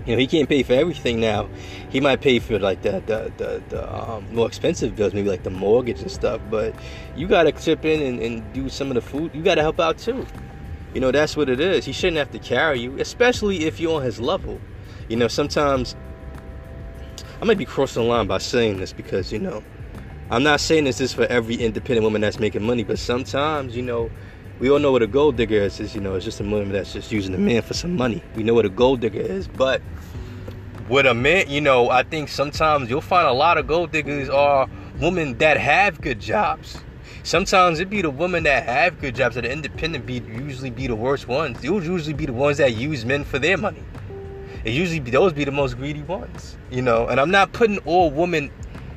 [0.05, 1.47] You know, he can't pay for everything now.
[1.89, 5.43] He might pay for like the the, the, the um, more expensive bills, maybe like
[5.43, 6.41] the mortgage and stuff.
[6.49, 6.75] But
[7.15, 9.31] you gotta chip in and, and do some of the food.
[9.35, 10.25] You gotta help out too.
[10.95, 11.85] You know, that's what it is.
[11.85, 14.59] He shouldn't have to carry you, especially if you're on his level.
[15.07, 15.95] You know, sometimes
[17.41, 19.63] I might be crossing the line by saying this because you know
[20.31, 23.81] I'm not saying this is for every independent woman that's making money, but sometimes you
[23.81, 24.09] know
[24.59, 25.81] we all know what a gold digger is.
[25.81, 28.23] is you know, it's just a woman that's just using a man for some money.
[28.35, 29.81] We know what a gold digger is, but
[30.87, 34.29] with a man, you know, I think sometimes you'll find a lot of gold diggers
[34.29, 34.69] are
[35.01, 36.77] women that have good jobs.
[37.23, 40.87] Sometimes it be the women that have good jobs that are independent be usually be
[40.87, 41.59] the worst ones.
[41.59, 43.83] They'll usually be the ones that use men for their money.
[44.63, 47.07] It usually be those be the most greedy ones, you know.
[47.07, 48.49] And I'm not putting all women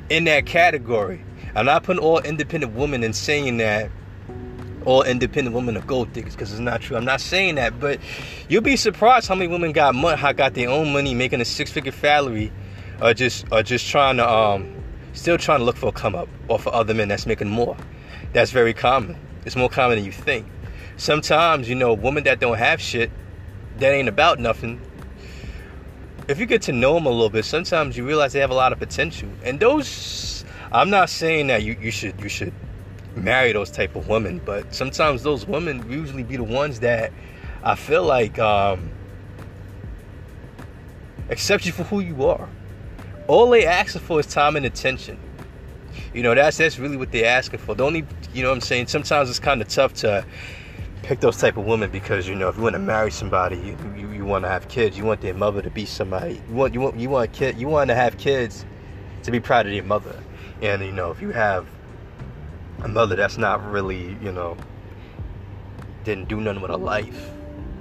[0.09, 1.23] in that category.
[1.55, 3.89] I'm not putting all independent women and saying that
[4.85, 6.95] all independent women are gold diggers because it's not true.
[6.95, 7.99] I'm not saying that, but
[8.49, 11.45] you'll be surprised how many women got money, how got their own money, making a
[11.45, 12.51] six-figure salary,
[13.01, 14.75] or just are just trying to um,
[15.13, 17.75] still trying to look for a come up or for other men that's making more.
[18.33, 19.17] That's very common.
[19.45, 20.45] It's more common than you think.
[20.97, 23.11] Sometimes, you know, women that don't have shit,
[23.79, 24.81] that ain't about nothing.
[26.27, 28.55] If you get to know them a little bit, sometimes you realize they have a
[28.55, 29.29] lot of potential.
[29.43, 32.53] And those, I'm not saying that you, you should you should
[33.15, 37.13] marry those type of women, but sometimes those women usually be the ones that
[37.63, 38.89] I feel like um,
[41.29, 42.49] accept you for who you are.
[43.27, 45.19] All they asking for is time and attention.
[46.13, 47.75] You know, that's that's really what they're asking for.
[47.75, 50.25] The only, you know, what I'm saying sometimes it's kind of tough to
[51.05, 53.77] pick those type of women because you know if you want to marry somebody, you,
[53.95, 56.41] you, you want to have kids, you want their mother to be somebody.
[56.49, 58.65] You want you want you want kid you want to have kids
[59.21, 60.19] to be proud of their mother.
[60.63, 61.67] And you know if you have
[62.81, 64.57] a mother that's not really, you know,
[66.03, 67.31] didn't do nothing with her life.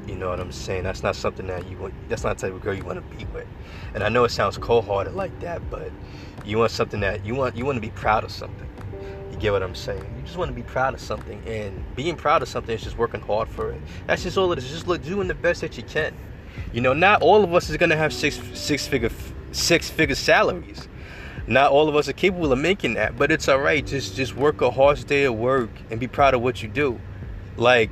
[0.07, 0.83] You know what I'm saying?
[0.83, 1.95] That's not something that you want.
[2.11, 3.47] That's not the type of girl you want to be with.
[3.95, 5.91] And I know it sounds cold-hearted like that, but
[6.45, 7.57] you want something that you want.
[7.57, 8.69] You want to be proud of something.
[9.35, 10.15] You get what I'm saying?
[10.17, 12.97] You just want to be proud of something, and being proud of something is just
[12.97, 13.81] working hard for it.
[14.07, 14.71] That's just all it is.
[14.71, 16.17] Just look, doing the best that you can.
[16.73, 19.11] You know, not all of us is gonna have six six figure
[19.51, 20.89] six figure salaries.
[21.49, 23.85] Not all of us are capable of making that, but it's all right.
[23.85, 27.01] Just just work a hard day of work and be proud of what you do.
[27.57, 27.91] Like,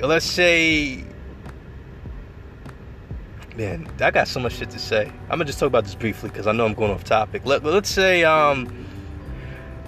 [0.00, 1.04] let's say
[3.56, 5.06] man, I got so much shit to say.
[5.24, 7.46] I'm gonna just talk about this briefly because I know I'm going off topic.
[7.46, 8.86] Let, let's say, um,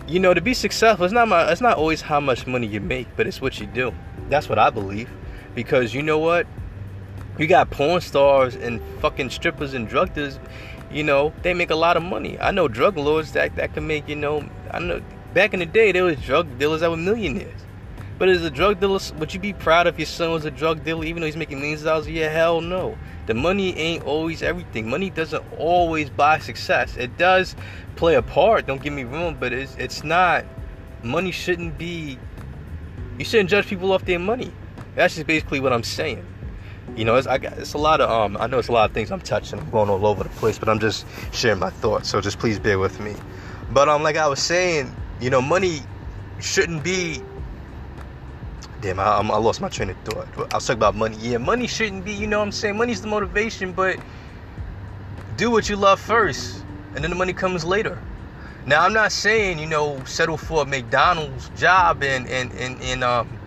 [0.07, 2.81] you know, to be successful, it's not my, it's not always how much money you
[2.81, 3.95] make, but it's what you do.
[4.29, 5.09] That's what I believe.
[5.55, 6.47] Because you know what,
[7.39, 10.39] you got porn stars and fucking strippers and drug dealers.
[10.91, 12.39] You know, they make a lot of money.
[12.39, 14.09] I know drug lords that that can make.
[14.09, 15.03] You know, I know
[15.33, 17.64] back in the day there was drug dealers that were millionaires.
[18.19, 20.85] But as a drug dealer, would you be proud if your son was a drug
[20.85, 22.31] dealer, even though he's making millions of dollars a year?
[22.31, 22.97] Hell no.
[23.27, 24.89] The money ain't always everything.
[24.89, 26.97] Money doesn't always buy success.
[26.97, 27.57] It does
[27.97, 28.67] play a part.
[28.67, 30.45] Don't get me wrong, but it's it's not.
[31.03, 32.19] Money shouldn't be.
[33.19, 34.53] You shouldn't judge people off their money.
[34.95, 36.25] That's just basically what I'm saying.
[36.97, 38.37] You know, it's, I got, it's a lot of um.
[38.37, 39.59] I know it's a lot of things I'm touching.
[39.59, 42.11] I'm going all over the place, but I'm just sharing my thoughts.
[42.11, 43.15] So just please bear with me.
[43.73, 45.81] But um, like I was saying, you know, money
[46.41, 47.23] shouldn't be
[48.85, 50.29] Damn, I, I, lost my train of thought.
[50.37, 51.17] I was talking about money.
[51.17, 52.77] Yeah, money shouldn't be, you know what I'm saying?
[52.77, 53.97] Money's the motivation, but
[55.39, 56.63] do what you love first,
[56.95, 57.99] and then the money comes later.
[58.67, 63.03] Now, I'm not saying, you know, settle for a McDonald's job and, and, and, and
[63.03, 63.39] um,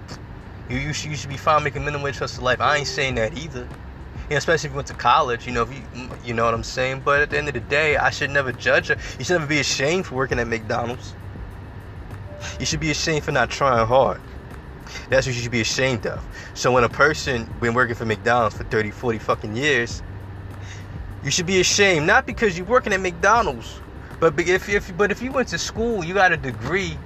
[0.72, 2.60] you, you, should, you should be fine making minimum wage trust of life.
[2.60, 3.60] I ain't saying that either.
[3.60, 6.56] You know, especially if you went to college, you know, if you, you know what
[6.56, 7.04] I'm saying.
[7.06, 8.98] But at the end of the day, I should never judge her.
[9.20, 11.14] You should never be ashamed for working at McDonald's.
[12.60, 14.20] You should be ashamed for not trying hard.
[15.10, 16.24] That's what you should be ashamed of.
[16.54, 20.02] So when a person been working for McDonald's for 30, 40 fucking years,
[21.24, 22.08] you should be ashamed.
[22.08, 23.80] Not because you're working at McDonald's,
[24.20, 26.98] but if, if but if you went to school, you got a degree,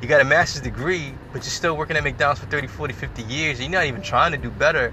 [0.00, 3.22] you got a master's degree, but you're still working at McDonald's for 30, 40, 50
[3.22, 4.92] years, and you're not even trying to do better.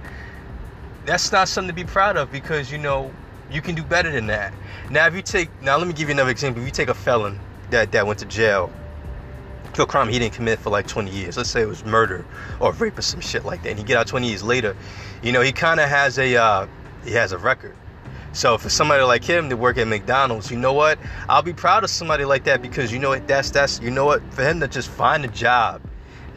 [1.05, 3.11] That's not something to be proud of because you know
[3.51, 4.53] you can do better than that.
[4.89, 6.61] Now if you take now let me give you another example.
[6.61, 7.39] If you take a felon
[7.69, 8.71] that, that went to jail
[9.73, 11.37] to a crime he didn't commit for like 20 years.
[11.37, 12.25] Let's say it was murder
[12.59, 13.69] or rape or some shit like that.
[13.69, 14.75] And he get out 20 years later.
[15.23, 16.67] You know, he kind of has a uh,
[17.05, 17.75] he has a record.
[18.33, 20.97] So for somebody like him to work at McDonald's, you know what?
[21.27, 23.27] I'll be proud of somebody like that because you know what?
[23.27, 24.21] That's that's you know what?
[24.33, 25.81] For him to just find a job,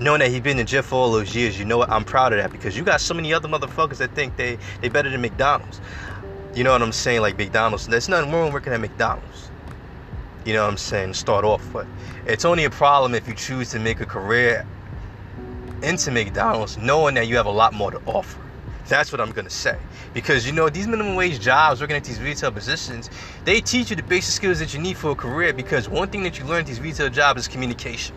[0.01, 1.91] knowing that he's been in jail for all those years, you know what?
[1.91, 4.89] I'm proud of that because you got so many other motherfuckers that think they they
[4.89, 5.81] better than McDonald's.
[6.55, 7.21] You know what I'm saying?
[7.21, 7.87] Like McDonald's.
[7.87, 9.51] There's nothing wrong working at McDonald's.
[10.45, 11.15] You know what I'm saying?
[11.15, 11.87] Start off, but
[12.27, 14.67] it's only a problem if you choose to make a career
[15.83, 18.41] into McDonald's knowing that you have a lot more to offer.
[18.87, 19.79] That's what I'm gonna say.
[20.13, 23.09] Because you know, these minimum wage jobs, working at these retail positions,
[23.45, 26.23] they teach you the basic skills that you need for a career because one thing
[26.25, 28.15] that you learn at these retail jobs is communication.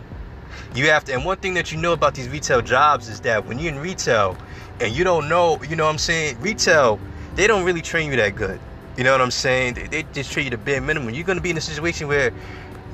[0.74, 3.46] You have to, and one thing that you know about these retail jobs is that
[3.46, 4.36] when you're in retail
[4.80, 7.00] and you don't know, you know what I'm saying, retail,
[7.36, 8.60] they don't really train you that good.
[8.98, 9.74] You know what I'm saying?
[9.74, 11.14] They, they just treat you the bare minimum.
[11.14, 12.32] You're gonna be in a situation where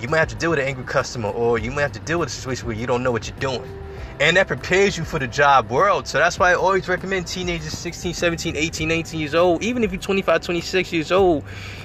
[0.03, 2.19] you might have to deal with an angry customer, or you might have to deal
[2.19, 3.65] with a situation where you don't know what you're doing.
[4.21, 6.07] And that prepares you for the job world.
[6.07, 9.93] So that's why I always recommend teenagers 16, 17, 18, 19 years old, even if
[9.93, 11.43] you're 25, 26 years old,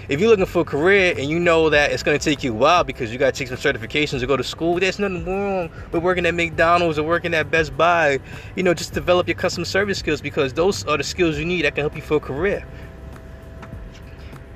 [0.09, 2.51] if you're looking for a career and you know that it's going to take you
[2.51, 5.24] a while because you got to take some certifications or go to school, there's nothing
[5.26, 8.20] wrong with working at McDonald's or working at Best Buy.
[8.57, 11.63] You know, just develop your customer service skills because those are the skills you need
[11.63, 12.67] that can help you for a career.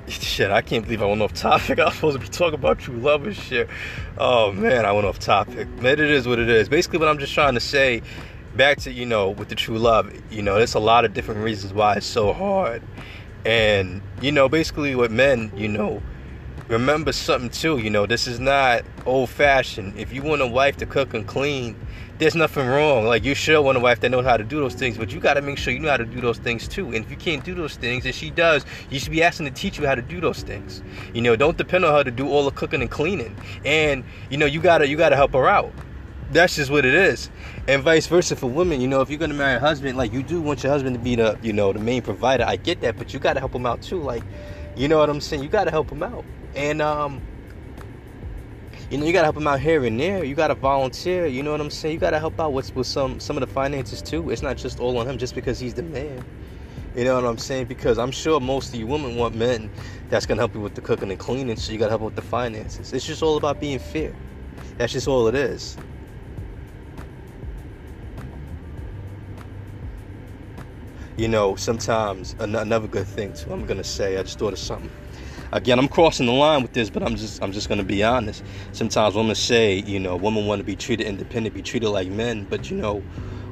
[0.08, 1.78] Shit, I can't believe I went off topic.
[1.80, 3.68] I was supposed to be talking about true love and shit.
[4.18, 5.68] Oh man, I went off topic.
[5.80, 6.68] Man, it is what it is.
[6.68, 8.02] Basically, what I'm just trying to say,
[8.54, 11.42] back to you know, with the true love, you know, there's a lot of different
[11.42, 12.82] reasons why it's so hard.
[13.46, 16.02] And you know, basically, with men, you know,
[16.68, 17.78] remember something too.
[17.78, 19.98] You know, this is not old fashioned.
[19.98, 21.76] If you want a wife to cook and clean,
[22.18, 23.06] there's nothing wrong.
[23.06, 25.20] Like you should want a wife that knows how to do those things, but you
[25.20, 26.86] got to make sure you know how to do those things too.
[26.86, 29.52] And if you can't do those things, and she does, you should be asking to
[29.52, 30.82] teach you how to do those things.
[31.12, 33.36] You know, don't depend on her to do all the cooking and cleaning.
[33.64, 35.72] And you know, you gotta you gotta help her out.
[36.30, 37.30] That's just what it is.
[37.68, 38.80] And vice versa for women.
[38.80, 41.02] You know, if you're gonna marry a husband, like you do want your husband to
[41.02, 42.44] be the you know the main provider.
[42.44, 44.00] I get that, but you gotta help him out too.
[44.00, 44.22] Like,
[44.76, 45.42] you know what I'm saying?
[45.42, 46.24] You gotta help him out.
[46.54, 47.20] And um
[48.94, 50.22] you know, you gotta help them out here and there.
[50.22, 51.26] You gotta volunteer.
[51.26, 51.94] You know what I'm saying?
[51.94, 54.30] You gotta help out with with some some of the finances too.
[54.30, 56.24] It's not just all on him just because he's the man.
[56.94, 57.66] You know what I'm saying?
[57.66, 59.72] Because I'm sure most of you women want men
[60.10, 62.22] that's gonna help you with the cooking and cleaning, so you gotta help with the
[62.22, 62.92] finances.
[62.92, 64.14] It's just all about being fair.
[64.78, 65.76] That's just all it is.
[71.16, 73.52] You know, sometimes another good thing too.
[73.52, 74.18] I'm gonna say.
[74.18, 74.92] I just thought of something
[75.54, 78.44] again, I'm crossing the line with this, but I'm just I'm just gonna be honest.
[78.72, 82.44] Sometimes women say, you know, women want to be treated independent, be treated like men,
[82.44, 83.00] but you know,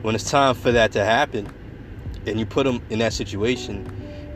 [0.03, 1.49] when it's time for that to happen,
[2.27, 3.87] and you put them in that situation,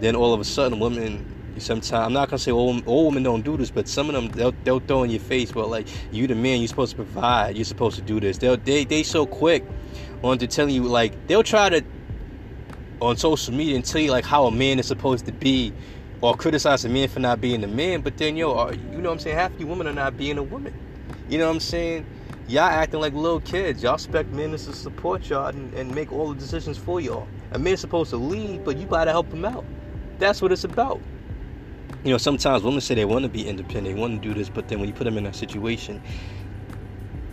[0.01, 1.27] then all of a sudden, women.
[1.59, 4.29] Sometimes I'm not gonna say all, all women don't do this, but some of them
[4.35, 5.55] they'll, they'll throw in your face.
[5.55, 7.57] Well, like you the man, you're supposed to provide.
[7.57, 8.37] You're supposed to do this.
[8.37, 9.65] They'll they they so quick
[10.23, 11.83] on to telling you like they'll try to
[13.01, 15.73] on social media and tell you like how a man is supposed to be
[16.21, 19.11] or criticize a man for not being a man, but then yo, are, you know
[19.11, 19.37] what I'm saying?
[19.37, 20.75] Half you women are not being a woman.
[21.29, 22.07] You know what I'm saying?
[22.49, 23.83] Y'all acting like little kids.
[23.83, 27.29] Y'all expect men to support y'all and, and make all the decisions for y'all.
[27.53, 29.65] A man's supposed to lead, but you gotta help him out.
[30.19, 31.03] That's what it's about.
[32.05, 34.49] You know, sometimes women say they want to be independent, they want to do this,
[34.49, 36.01] but then when you put them in that situation,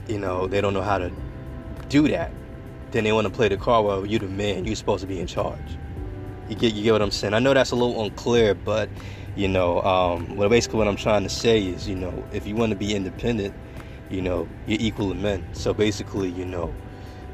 [0.08, 1.12] you know, they don't know how to
[1.90, 2.32] do that.
[2.92, 5.20] Then they want to play the card well, you're the man, you're supposed to be
[5.20, 5.78] in charge.
[6.50, 7.34] You get you get what I'm saying?
[7.34, 8.89] I know that's a little unclear, but
[9.36, 12.56] you know, um, well, basically what I'm trying to say is, you know, if you
[12.56, 13.56] want to be independent,
[14.10, 15.46] you know, you're equal to men.
[15.54, 16.74] So basically, you know,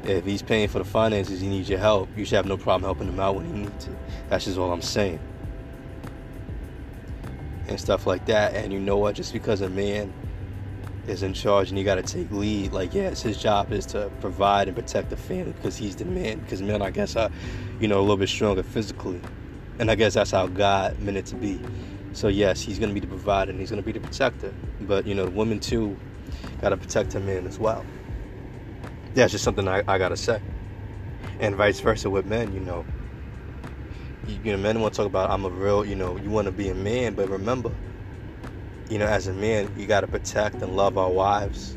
[0.04, 2.08] if he's paying for the finances, he needs your help.
[2.16, 3.96] You should have no problem helping him out when he needs to.
[4.28, 5.20] That's just all I'm saying.
[7.68, 8.54] And stuff like that.
[8.54, 9.14] And you know what?
[9.14, 10.12] Just because a man
[11.06, 12.72] is in charge and you got to take lead.
[12.72, 16.38] Like, yes, his job is to provide and protect the family because he's the man.
[16.40, 17.30] Because men, I guess, are,
[17.80, 19.20] you know, a little bit stronger physically.
[19.78, 21.60] And I guess that's how God meant it to be.
[22.12, 24.52] So, yes, he's going to be the provider and he's going to be the protector.
[24.80, 25.96] But, you know, the women, too,
[26.60, 27.84] got to protect her man as well.
[29.14, 30.40] That's just something I, I got to say.
[31.40, 32.84] And vice versa with men, you know.
[34.26, 36.46] You, you know, men want to talk about, I'm a real, you know, you want
[36.46, 37.72] to be a man, but remember,
[38.90, 41.76] you know, as a man, you got to protect and love our wives.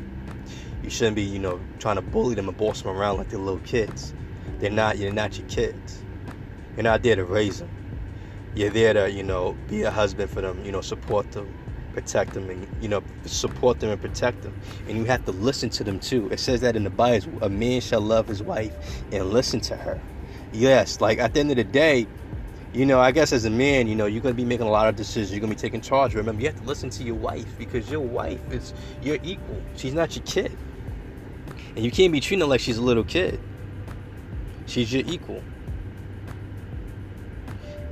[0.82, 3.38] You shouldn't be, you know, trying to bully them and boss them around like they're
[3.38, 4.12] little kids.
[4.58, 4.98] They're not.
[4.98, 6.02] You're not your kids.
[6.76, 7.70] You're not there to raise them.
[8.56, 10.64] You're there to, you know, be a husband for them.
[10.64, 11.54] You know, support them,
[11.92, 14.54] protect them, and you know, support them and protect them.
[14.88, 16.28] And you have to listen to them too.
[16.30, 18.76] It says that in the Bible: a man shall love his wife
[19.12, 20.02] and listen to her.
[20.52, 22.08] Yes, like at the end of the day,
[22.74, 24.70] you know, I guess as a man, you know, you're going to be making a
[24.70, 25.30] lot of decisions.
[25.30, 26.14] You're going to be taking charge.
[26.14, 29.62] Remember, you have to listen to your wife because your wife is your equal.
[29.76, 30.56] She's not your kid.
[31.76, 33.38] And you can't be treating her like she's a little kid.
[34.66, 35.40] She's your equal.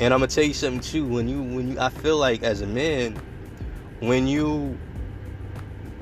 [0.00, 1.06] And I'm gonna tell you something too.
[1.06, 3.20] When you, when you, I feel like as a man,
[4.00, 4.76] when you,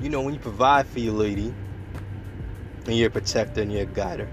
[0.01, 1.53] you know, when you provide for your lady,
[2.87, 4.27] and you're a protector and you're a guider,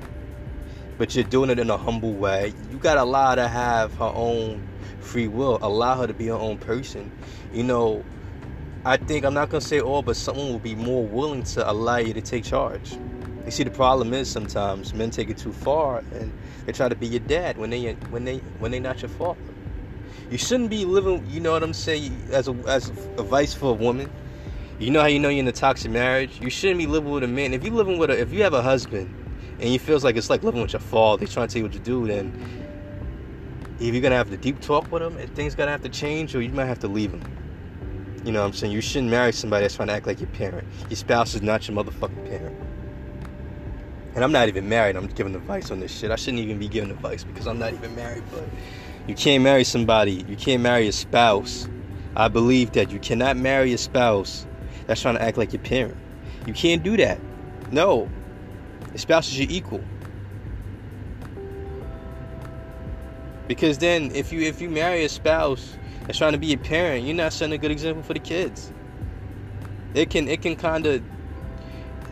[0.99, 2.53] but you're doing it in a humble way.
[2.71, 4.69] You gotta allow her to have her own
[5.01, 5.59] free will.
[5.63, 7.11] Allow her to be her own person.
[7.53, 8.05] You know,
[8.85, 11.99] I think I'm not gonna say all, but someone will be more willing to allow
[11.99, 12.99] you to take charge.
[13.45, 16.33] You see, the problem is sometimes men take it too far and
[16.67, 19.41] they try to be your dad when they when they when they not your father.
[20.31, 21.25] You shouldn't be living.
[21.31, 22.27] You know what I'm saying?
[22.31, 24.11] As a as advice for a woman.
[24.79, 26.41] You know how you know you're in a toxic marriage.
[26.41, 27.53] You shouldn't be living with a man.
[27.53, 29.13] If you living with a, if you have a husband
[29.61, 31.65] and you feels like it's like living with your father, they trying to tell you
[31.65, 32.33] what to do, then
[33.81, 36.43] if you're gonna have to deep talk with and things gonna have to change, or
[36.43, 37.23] you might have to leave them.
[38.25, 38.73] You know what I'm saying?
[38.73, 40.67] You shouldn't marry somebody that's trying to act like your parent.
[40.89, 42.57] Your spouse is not your motherfucking parent.
[44.15, 44.97] And I'm not even married.
[44.97, 46.11] I'm giving advice on this shit.
[46.11, 48.25] I shouldn't even be giving advice because I'm not even married.
[48.33, 48.49] But
[49.07, 50.25] you can't marry somebody.
[50.29, 51.69] You can't marry a spouse.
[52.17, 54.45] I believe that you cannot marry a spouse
[54.87, 55.97] that's trying to act like your parent.
[56.47, 57.21] You can't do that.
[57.71, 58.11] No,
[58.99, 59.89] your spouse is your equal.
[63.47, 67.05] Because then if you if you marry a spouse that's trying to be a parent,
[67.07, 68.73] you're not setting a good example for the kids.
[69.95, 71.03] It can it can kinda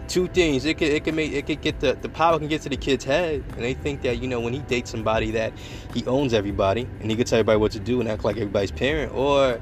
[0.07, 0.65] two things.
[0.65, 2.77] It could it can make it could get the the power can get to the
[2.77, 5.55] kid's head, and they think that you know when he dates somebody that
[5.91, 8.71] he owns everybody and he can tell everybody what to do and act like everybody's
[8.71, 9.61] parent, or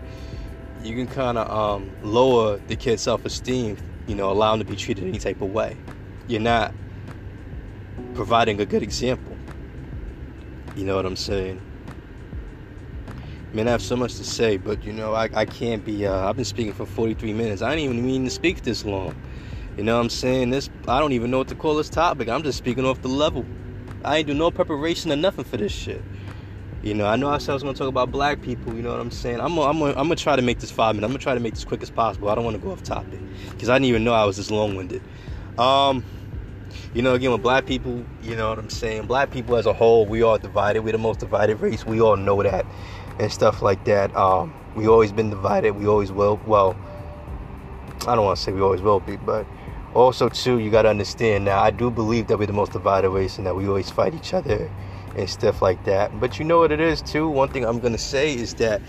[0.78, 3.78] you can kind of um, lower the kid's self-esteem.
[4.06, 5.78] You know, allow him to be treated any type of way.
[6.26, 6.74] You're not
[8.14, 9.36] providing a good example.
[10.76, 11.60] You know what I'm saying?
[13.52, 16.06] Man, I have so much to say, but you know, I, I can't be.
[16.06, 17.62] Uh, I've been speaking for 43 minutes.
[17.62, 19.14] I didn't even mean to speak this long.
[19.76, 20.50] You know what I'm saying?
[20.50, 22.28] This I don't even know what to call this topic.
[22.28, 23.46] I'm just speaking off the level.
[24.04, 26.02] I ain't do no preparation or nothing for this shit.
[26.82, 28.74] You know, I know I said I was gonna talk about black people.
[28.74, 29.40] You know what I'm saying?
[29.40, 31.06] I'm gonna, I'm gonna, I'm gonna try to make this five minutes.
[31.06, 32.28] I'm gonna try to make this quick as possible.
[32.28, 33.20] I don't want to go off topic
[33.52, 35.00] because I didn't even know I was this long-winded.
[35.58, 36.04] Um,
[36.94, 39.06] you know, again, with black people, you know what I'm saying?
[39.06, 40.84] Black people as a whole, we are divided.
[40.84, 41.84] We're the most divided race.
[41.84, 42.66] We all know that
[43.18, 44.14] and stuff like that.
[44.16, 45.72] Um, we always been divided.
[45.72, 46.40] We always will.
[46.46, 46.76] Well,
[48.06, 49.46] I don't want to say we always will be, but
[49.94, 51.60] also too, you got to understand now.
[51.60, 54.34] I do believe that we're the most divided race and that we always fight each
[54.34, 54.70] other
[55.16, 56.18] and stuff like that.
[56.20, 57.28] But you know what it is too.
[57.28, 58.82] One thing I'm gonna say is that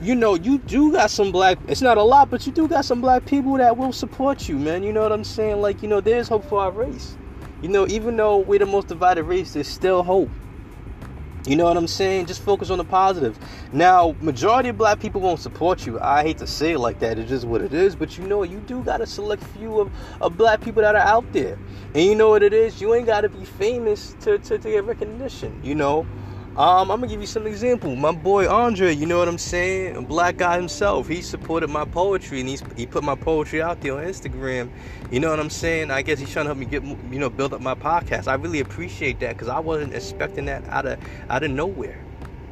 [0.00, 1.58] you know, you do got some black.
[1.66, 4.56] It's not a lot, but you do got some black people that will support you,
[4.56, 4.82] man.
[4.82, 5.60] You know what I'm saying?
[5.60, 7.16] Like, you know, there's hope for our race.
[7.62, 10.30] You know, even though we're the most divided race, there's still hope.
[11.46, 12.26] You know what I'm saying?
[12.26, 13.38] Just focus on the positive.
[13.72, 15.98] Now, majority of black people won't support you.
[15.98, 17.18] I hate to say it like that.
[17.18, 17.96] It's just what it is.
[17.96, 19.90] But you know, you do got a select few of,
[20.20, 21.58] of black people that are out there.
[21.94, 22.80] And you know what it is?
[22.80, 25.58] You ain't got to be famous to, to, to get recognition.
[25.64, 26.06] You know?
[26.58, 27.96] Um, I'm gonna give you some example.
[27.96, 29.96] My boy Andre, you know what I'm saying?
[29.96, 31.08] A black guy himself.
[31.08, 34.70] He supported my poetry and he's he put my poetry out there on Instagram.
[35.10, 35.90] You know what I'm saying?
[35.92, 38.28] I guess he's trying to help me get you know build up my podcast.
[38.28, 40.98] I really appreciate that because I wasn't expecting that out of
[41.30, 42.06] out of nowhere.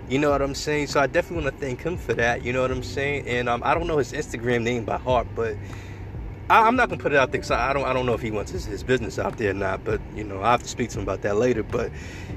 [0.09, 0.89] You know what I'm saying?
[0.89, 2.43] So I definitely want to thank him for that.
[2.43, 3.25] You know what I'm saying?
[3.27, 5.59] And um, I don't know his Instagram name by heart, but
[6.49, 8.23] I, am not gonna put it out there because I don't I don't know if
[8.23, 9.85] he wants his, his, business out there or not.
[9.85, 11.63] But you know I have to speak to him about that later.
[11.63, 11.91] But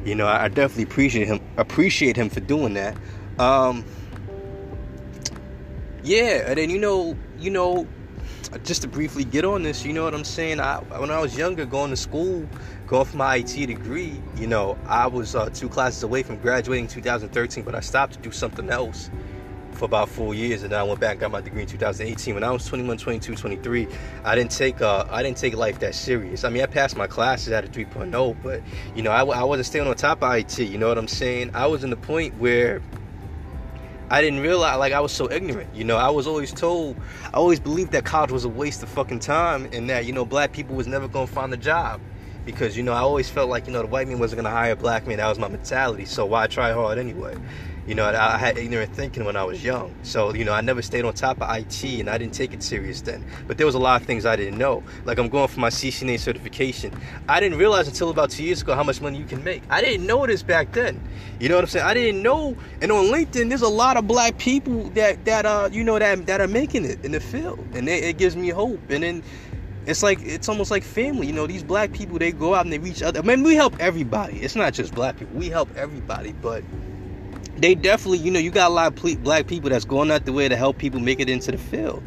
[0.04, 2.98] you know I, I definitely appreciate him appreciate him for doing that.
[3.38, 3.86] Um,
[6.04, 7.88] yeah, and then you know you know
[8.64, 10.60] just to briefly get on this, you know what I'm saying?
[10.60, 12.50] I when I was younger, going to school,
[12.88, 16.86] going for my IT degree, you know I was uh, two classes away from graduating
[16.86, 19.12] in 2013, but I stopped to do something else
[19.80, 22.36] for about four years, and then I went back got my degree in 2018.
[22.36, 23.88] When I was 21, 22, 23,
[24.26, 26.44] I didn't take uh, I didn't take life that serious.
[26.44, 28.62] I mean, I passed my classes at a 3.0, but
[28.96, 30.60] you know, I, I wasn't staying on top of IT.
[30.60, 31.52] You know what I'm saying?
[31.54, 32.82] I was in the point where
[34.12, 35.74] I didn't realize, like, I was so ignorant.
[35.74, 38.90] You know, I was always told, I always believed that college was a waste of
[38.90, 42.02] fucking time, and that you know, black people was never gonna find a job
[42.46, 44.76] because you know I always felt like you know the white man wasn't gonna hire
[44.76, 45.18] black man.
[45.18, 46.06] That was my mentality.
[46.06, 47.38] So why try hard anyway?
[47.90, 49.96] You know, I, had ignorant thinking when I was young.
[50.04, 52.62] So, you know, I never stayed on top of IT and I didn't take it
[52.62, 53.26] serious then.
[53.48, 54.84] But there was a lot of things I didn't know.
[55.06, 56.94] Like I'm going for my CCNA certification.
[57.28, 59.64] I didn't realize until about two years ago how much money you can make.
[59.72, 61.02] I didn't know this back then.
[61.40, 61.86] You know what I'm saying?
[61.88, 62.56] I didn't know.
[62.80, 66.28] And on LinkedIn, there's a lot of black people that, that uh, you know, that,
[66.28, 67.58] that are making it in the field.
[67.74, 68.82] And they, it gives me hope.
[68.92, 69.24] And then
[69.88, 72.72] it's like it's almost like family you know these black people they go out and
[72.72, 75.76] they reach other I mean we help everybody it's not just black people we help
[75.76, 76.64] everybody but
[77.62, 80.34] they definitely, you know, you got a lot of black people that's going out the
[80.34, 82.04] way to help people make it into the field.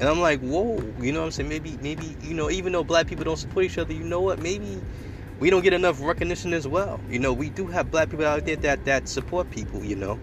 [0.00, 1.48] And I'm like, whoa, you know what I'm saying?
[1.48, 4.40] Maybe, maybe, you know, even though black people don't support each other, you know what?
[4.40, 4.80] Maybe
[5.38, 7.00] we don't get enough recognition as well.
[7.08, 9.84] You know, we do have black people out there that that support people.
[9.84, 10.20] You know,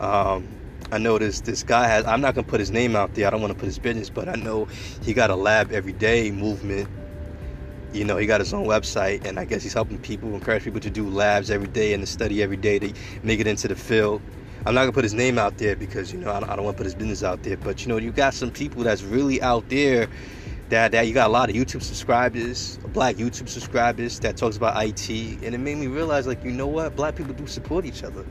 [0.00, 0.48] um,
[0.92, 2.04] I know this this guy has.
[2.06, 3.26] I'm not gonna put his name out there.
[3.26, 4.66] I don't want to put his business, but I know
[5.02, 6.88] he got a lab every day movement
[7.92, 10.80] you know, he got his own website, and I guess he's helping people, encourage people
[10.80, 13.76] to do labs every day and to study every day to make it into the
[13.76, 14.22] field.
[14.66, 16.76] I'm not gonna put his name out there because you know I don't, don't want
[16.76, 17.56] to put his business out there.
[17.56, 20.08] But you know, you got some people that's really out there.
[20.70, 24.76] That, that you got a lot of YouTube subscribers, black YouTube subscribers that talks about
[24.84, 28.04] IT, and it made me realize, like, you know what, black people do support each
[28.04, 28.26] other.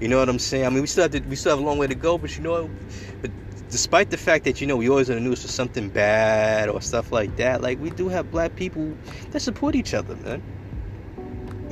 [0.00, 0.66] You know what I'm saying?
[0.66, 2.36] I mean, we still have to, we still have a long way to go, but
[2.36, 2.70] you know,
[3.22, 3.32] but
[3.74, 6.80] despite the fact that you know we always in the news for something bad or
[6.80, 8.96] stuff like that, like we do have black people
[9.32, 10.40] that support each other, man.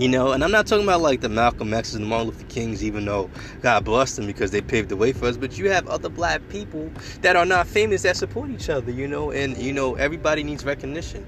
[0.00, 2.44] You know, and I'm not talking about like the Malcolm X's and the Martin Luther
[2.46, 3.30] Kings, even though
[3.60, 5.36] God bless them because they paved the way for us.
[5.36, 9.06] But you have other black people that are not famous that support each other, you
[9.06, 11.24] know, and you know everybody needs recognition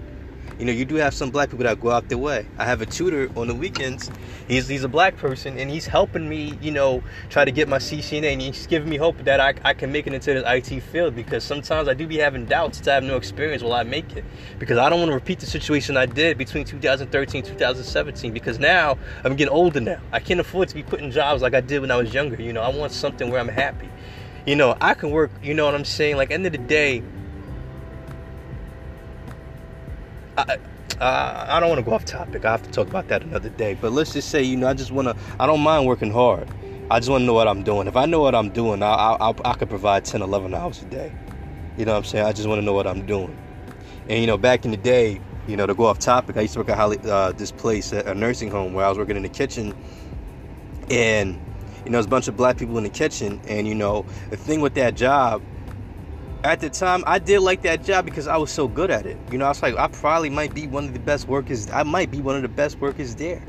[0.59, 2.46] you know, you do have some black people that go out their way.
[2.59, 4.11] I have a tutor on the weekends.
[4.46, 7.78] He's he's a black person and he's helping me, you know, try to get my
[7.78, 10.80] CCNA and he's giving me hope that I, I can make it into the IT
[10.82, 14.16] field because sometimes I do be having doubts to have no experience will I make
[14.16, 14.24] it.
[14.59, 18.59] Because I don't want to repeat the situation I did between 2013 and 2017 because
[18.59, 20.00] now I'm getting older now.
[20.12, 22.40] I can't afford to be putting jobs like I did when I was younger.
[22.40, 23.88] You know, I want something where I'm happy.
[24.46, 26.16] You know, I can work, you know what I'm saying?
[26.16, 27.02] Like end of the day,
[30.37, 30.59] I,
[31.01, 32.45] I don't want to go off topic.
[32.45, 33.74] I have to talk about that another day.
[33.74, 35.16] But let's just say, you know, I just want to.
[35.39, 36.49] I don't mind working hard.
[36.91, 37.89] I just want to know what I'm doing.
[37.89, 40.82] If I know what I'm doing, I, I, I, I could provide 10, 11 hours
[40.82, 41.12] a day.
[41.76, 42.26] You know what I'm saying?
[42.26, 43.37] I just want to know what I'm doing.
[44.09, 46.55] And you know, back in the day, you know, to go off topic, I used
[46.55, 49.22] to work at Holly, uh, this place, a nursing home, where I was working in
[49.22, 49.74] the kitchen,
[50.91, 51.35] and
[51.85, 54.37] you know, there's a bunch of black people in the kitchen, and you know, the
[54.37, 55.43] thing with that job
[56.45, 59.16] at the time I did like that job because I was so good at it.
[59.32, 61.70] You know, I was like, I probably might be one of the best workers.
[61.70, 63.42] I might be one of the best workers there.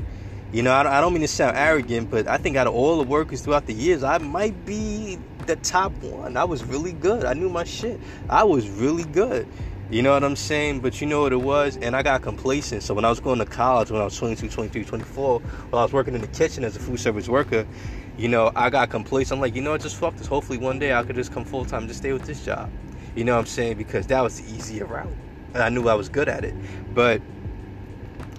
[0.50, 3.04] You know, I don't mean to sound arrogant, but I think out of all the
[3.04, 6.36] workers throughout the years, I might be the top one.
[6.38, 7.24] I was really good.
[7.24, 8.00] I knew my shit.
[8.30, 9.46] I was really good.
[9.90, 10.80] You know what I'm saying?
[10.80, 11.76] But you know what it was?
[11.76, 12.82] And I got complacent.
[12.82, 15.84] So when I was going to college, when I was 22, 23, 24, while I
[15.84, 17.66] was working in the kitchen as a food service worker,
[18.16, 19.38] you know, I got complacent.
[19.38, 19.82] I'm like, you know what?
[19.82, 20.26] Just fuck this.
[20.26, 22.70] Hopefully one day I could just come full time, just stay with this job.
[23.14, 23.78] You know what I'm saying?
[23.78, 25.12] Because that was the easier route.
[25.54, 26.54] And I knew I was good at it.
[26.94, 27.20] But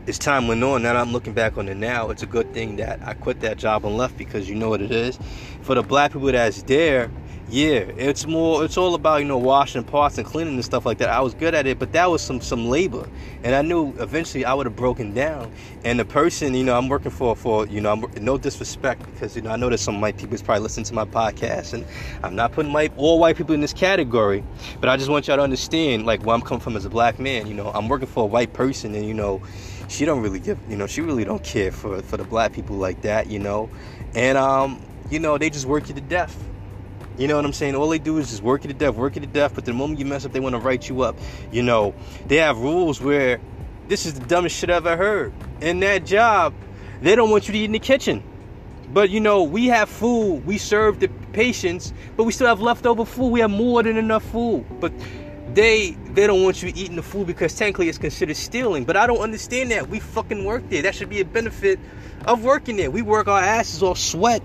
[0.07, 2.77] as time went on, now I'm looking back on it now, it's a good thing
[2.77, 5.19] that I quit that job and left because you know what it is.
[5.61, 7.11] For the black people that's there,
[7.49, 8.65] yeah, it's more.
[8.65, 11.09] It's all about you know washing pots and cleaning and stuff like that.
[11.09, 13.07] I was good at it, but that was some some labor,
[13.41, 15.53] and I knew eventually I would have broken down.
[15.85, 19.37] And the person, you know, I'm working for for you know, I'm no disrespect because
[19.37, 21.85] you know I know that some white people is probably listening to my podcast, and
[22.21, 24.43] I'm not putting white all white people in this category,
[24.81, 27.17] but I just want y'all to understand like where I'm coming from as a black
[27.17, 27.47] man.
[27.47, 29.41] You know, I'm working for a white person, and you know,
[29.87, 32.75] she don't really give, you know, she really don't care for for the black people
[32.75, 33.69] like that, you know,
[34.15, 36.43] and um, you know, they just work you to death
[37.17, 37.75] you know what I'm saying?
[37.75, 39.55] All they do is just work you to death, work you to death.
[39.55, 41.17] But the moment you mess up, they want to write you up.
[41.51, 41.95] You know,
[42.27, 43.39] they have rules where
[43.87, 45.33] this is the dumbest shit I've ever heard.
[45.61, 46.53] In that job,
[47.01, 48.23] they don't want you to eat in the kitchen.
[48.93, 53.03] But you know, we have food, we serve the patients, but we still have leftover
[53.03, 53.29] food.
[53.29, 54.65] We have more than enough food.
[54.79, 54.93] But
[55.53, 58.85] they they don't want you eating the food because technically it's considered stealing.
[58.85, 59.89] But I don't understand that.
[59.89, 60.83] We fucking work there.
[60.83, 61.79] That should be a benefit
[62.25, 62.91] of working there.
[62.91, 64.43] We work our asses off sweat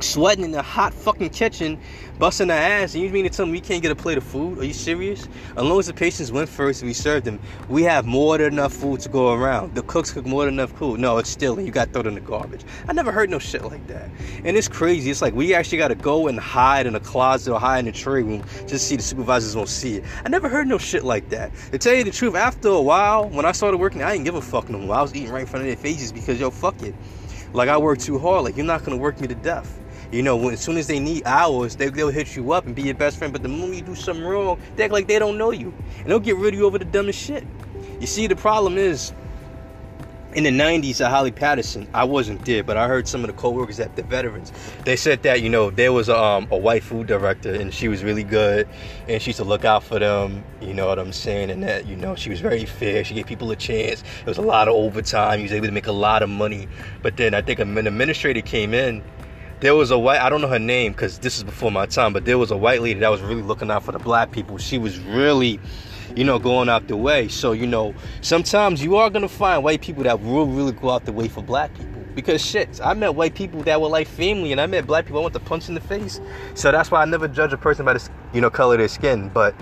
[0.00, 1.78] sweating in the hot fucking kitchen,
[2.18, 4.24] busting our ass, and you mean to tell me we can't get a plate of
[4.24, 4.58] food?
[4.58, 5.28] Are you serious?
[5.56, 8.52] As long as the patients went first and we served them, we have more than
[8.52, 9.74] enough food to go around.
[9.74, 11.00] The cooks cook more than enough food.
[11.00, 12.64] No, it's still, and you got thrown in the garbage.
[12.88, 14.10] I never heard no shit like that.
[14.44, 15.10] And it's crazy.
[15.10, 17.88] It's like we actually got to go and hide in a closet or hide in
[17.88, 20.04] a tray room just to see the supervisors won't see it.
[20.24, 21.52] I never heard no shit like that.
[21.72, 24.34] To tell you the truth, after a while, when I started working, I didn't give
[24.34, 24.96] a fuck no more.
[24.96, 26.94] I was eating right in front of their faces because, yo, fuck it.
[27.52, 28.44] Like I work too hard.
[28.44, 29.80] Like you're not gonna work me to death.
[30.12, 32.74] You know, when, as soon as they need hours, they, they'll hit you up and
[32.74, 33.32] be your best friend.
[33.32, 35.74] But the moment you do something wrong, they act like they don't know you.
[36.00, 37.46] And they'll get rid of you over the dumbest shit.
[38.00, 39.12] You see, the problem is,
[40.36, 43.32] in the 90s at Holly Patterson, I wasn't there, but I heard some of the
[43.32, 44.52] co-workers at the veterans.
[44.84, 48.04] They said that, you know, there was um, a white food director and she was
[48.04, 48.68] really good
[49.08, 51.50] and she used to look out for them, you know what I'm saying?
[51.50, 53.02] And that, you know, she was very fair.
[53.02, 54.02] She gave people a chance.
[54.02, 55.38] There was a lot of overtime.
[55.38, 56.68] He was able to make a lot of money.
[57.00, 59.02] But then I think an administrator came in
[59.60, 62.12] there was a white i don't know her name because this is before my time
[62.12, 64.58] but there was a white lady that was really looking out for the black people.
[64.58, 65.60] She was really
[66.14, 67.28] you know going out the way.
[67.28, 71.04] So you know sometimes you are gonna find white people that will really go out
[71.04, 72.02] the way for black people.
[72.14, 75.20] Because shit i met white people that were like family and i met black people
[75.20, 76.20] i want to punch in the face.
[76.54, 78.88] So that's why i never judge a person by the you know color of their
[78.88, 79.28] skin.
[79.28, 79.54] But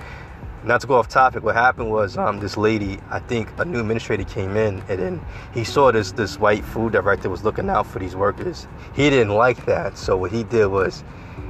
[0.64, 3.80] not to go off topic, what happened was um, this lady, I think a new
[3.80, 7.86] administrator came in and then he saw this this white food director was looking out
[7.86, 8.66] for these workers.
[8.94, 11.04] He didn't like that, so what he did was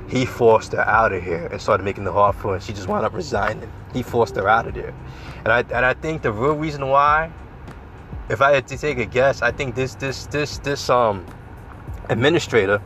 [0.08, 2.54] he forced her out of here and started making the hard for her.
[2.54, 3.70] And she just wound up resigning.
[3.92, 4.94] He forced her out of there,
[5.44, 7.30] and I and I think the real reason why,
[8.28, 11.24] if I had to take a guess, I think this this this this um
[12.08, 12.82] administrator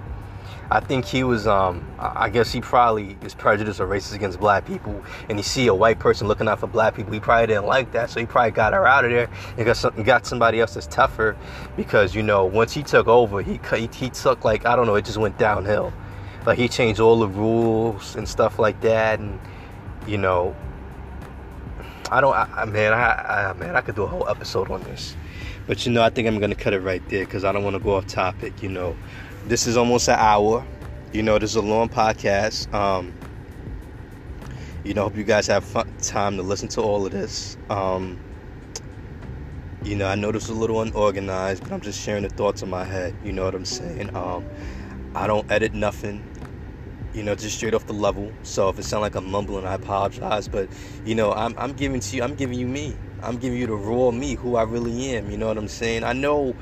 [0.71, 4.67] I think he was, um, I guess he probably is prejudiced or racist against black
[4.67, 5.03] people.
[5.31, 7.93] And you see a white person looking out for black people, he probably didn't like
[7.93, 8.11] that.
[8.11, 10.87] So he probably got her out of there and got, some, got somebody else that's
[10.87, 11.39] tougher.
[11.75, 14.97] Because, you know, once he took over, he, he, he took, like, I don't know,
[14.97, 15.91] it just went downhill.
[16.45, 19.21] Like, he changed all the rules and stuff like that.
[19.21, 19.41] And,
[20.07, 20.55] you know,
[22.11, 24.83] I don't, I, I man, I, I, man, I could do a whole episode on
[24.83, 25.17] this.
[25.67, 27.65] But, you know, I think I'm going to cut it right there because I don't
[27.65, 28.95] want to go off topic, you know
[29.49, 30.67] this is almost an hour.
[31.13, 32.73] You know, this is a long podcast.
[32.73, 33.15] Um,
[34.85, 37.57] you know, hope you guys have fun, time to listen to all of this.
[37.71, 38.19] Um,
[39.85, 42.63] you know, I know this is a little unorganized, but I'm just sharing the thoughts
[42.63, 43.15] in my head.
[43.25, 44.15] You know what I'm saying?
[44.15, 44.47] Um,
[45.15, 46.31] I don't edit nothing.
[47.15, 48.35] You know, just straight off the level.
[48.43, 50.47] So if it sounds like I'm mumbling, I apologize.
[50.47, 50.69] But
[51.07, 52.23] you know, I'm I'm giving to you.
[52.23, 52.97] I'm giving you me.
[53.23, 55.31] I'm giving you the raw me, who I really am.
[55.31, 56.05] You know what I'm saying?
[56.05, 56.55] I know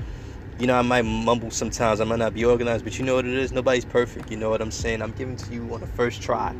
[0.58, 2.00] you know, I might mumble sometimes.
[2.00, 3.52] I might not be organized, but you know what it is?
[3.52, 4.30] Nobody's perfect.
[4.30, 5.02] You know what I'm saying?
[5.02, 6.54] I'm giving to you on the first try.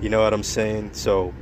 [0.00, 0.92] You know what I'm saying?
[0.94, 1.34] So,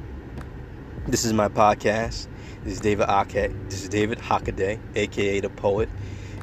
[1.07, 2.29] this is my podcast.
[2.65, 3.53] This is David Ake.
[3.69, 5.89] This is David Hockaday, aka the poet.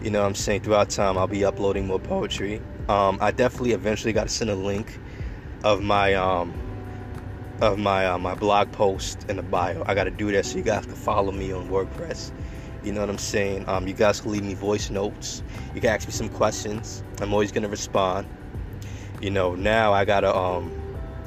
[0.01, 0.61] You know what I'm saying?
[0.61, 2.61] Throughout time, I'll be uploading more poetry.
[2.87, 4.99] Um, I definitely eventually got to send a link
[5.63, 6.53] of my um,
[7.61, 9.83] of my uh, my blog post in the bio.
[9.85, 12.31] I got to do that so you guys can follow me on WordPress.
[12.83, 13.67] You know what I'm saying?
[13.67, 15.43] Um, you guys can leave me voice notes.
[15.75, 17.03] You can ask me some questions.
[17.19, 18.27] I'm always gonna respond.
[19.21, 20.71] You know, now I gotta um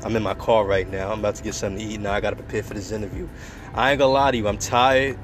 [0.02, 1.12] I'm in my car right now.
[1.12, 2.00] I'm about to get something to eat.
[2.00, 3.28] Now I gotta prepare for this interview.
[3.72, 5.18] I ain't gonna lie to you, I'm tired.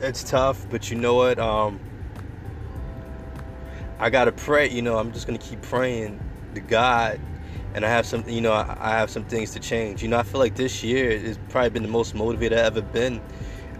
[0.00, 1.40] It's tough, but you know what?
[1.40, 1.80] Um
[3.98, 6.20] I gotta pray, you know, I'm just gonna keep praying
[6.54, 7.20] to God
[7.74, 10.02] and I have some, you know, I have some things to change.
[10.02, 12.82] You know, I feel like this year has probably been the most motivated I've ever
[12.82, 13.20] been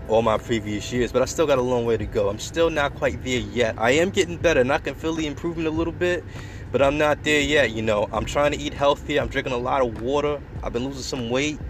[0.08, 2.28] all my previous years, but I still got a long way to go.
[2.28, 3.74] I'm still not quite there yet.
[3.78, 6.24] I am getting better and I can feel the improvement a little bit,
[6.70, 7.70] but I'm not there yet.
[7.72, 9.20] You know, I'm trying to eat healthier.
[9.20, 10.40] I'm drinking a lot of water.
[10.62, 11.60] I've been losing some weight.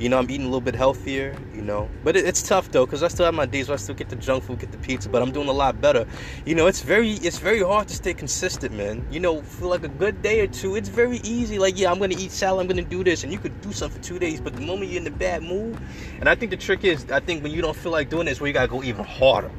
[0.00, 1.86] You know, I'm eating a little bit healthier, you know.
[2.02, 4.08] But it, it's tough though, because I still have my days where I still get
[4.08, 6.06] the junk food, get the pizza, but I'm doing a lot better.
[6.46, 9.06] You know, it's very it's very hard to stay consistent, man.
[9.10, 11.58] You know, for like a good day or two, it's very easy.
[11.58, 14.00] Like, yeah, I'm gonna eat salad, I'm gonna do this, and you could do something
[14.00, 15.78] for two days, but the moment you're in a bad mood,
[16.18, 18.40] and I think the trick is I think when you don't feel like doing this,
[18.40, 19.50] where you gotta go even harder.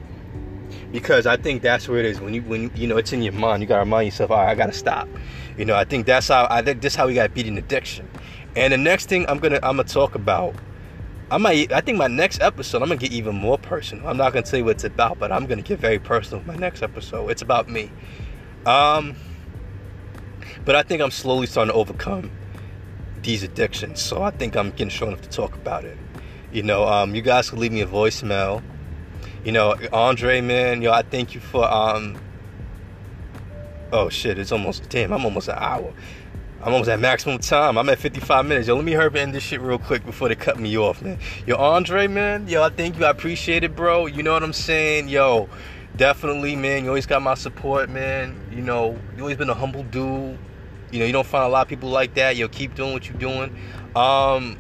[0.92, 2.20] Because I think that's where it is.
[2.20, 4.50] When you when you know it's in your mind, you gotta remind yourself, all right,
[4.50, 5.08] I gotta stop.
[5.56, 8.10] You know, I think that's how I think this how we gotta beat an addiction.
[8.56, 10.56] And the next thing I'm gonna I'm gonna talk about
[11.32, 11.72] I might.
[11.72, 14.06] I think my next episode, I'm gonna get even more personal.
[14.10, 16.40] I'm not gonna tell you what it's about, but I'm gonna get very personal.
[16.40, 17.90] With my next episode, it's about me.
[18.66, 19.16] Um,
[20.66, 22.32] but I think I'm slowly starting to overcome
[23.24, 24.02] these addictions.
[24.02, 25.98] So I think I'm getting strong enough to talk about it.
[26.52, 28.62] You know, um, you guys can leave me a voicemail.
[29.46, 32.20] You know, Andre, man, yo, I thank you for um.
[33.94, 34.38] Oh shit!
[34.38, 35.14] It's almost damn.
[35.14, 35.94] I'm almost an hour.
[36.64, 37.76] I'm almost at maximum time.
[37.76, 38.68] I'm at 55 minutes.
[38.68, 41.02] Yo, let me hurry up end this shit real quick before they cut me off,
[41.02, 41.18] man.
[41.48, 42.48] Yo, Andre, man.
[42.48, 43.06] Yo, I thank you.
[43.06, 44.06] I appreciate it, bro.
[44.06, 45.10] You know what I'm saying?
[45.10, 45.50] Yo,
[45.96, 46.84] definitely, man.
[46.84, 48.40] You always got my support, man.
[48.52, 50.38] You know, you always been a humble dude.
[50.92, 52.36] You know, you don't find a lot of people like that.
[52.36, 53.56] Yo, keep doing what you're doing.
[53.96, 54.60] Um,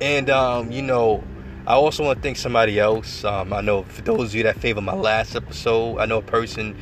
[0.00, 1.22] and um, you know,
[1.68, 3.22] I also want to thank somebody else.
[3.22, 6.22] Um, I know for those of you that favor my last episode, I know a
[6.22, 6.76] person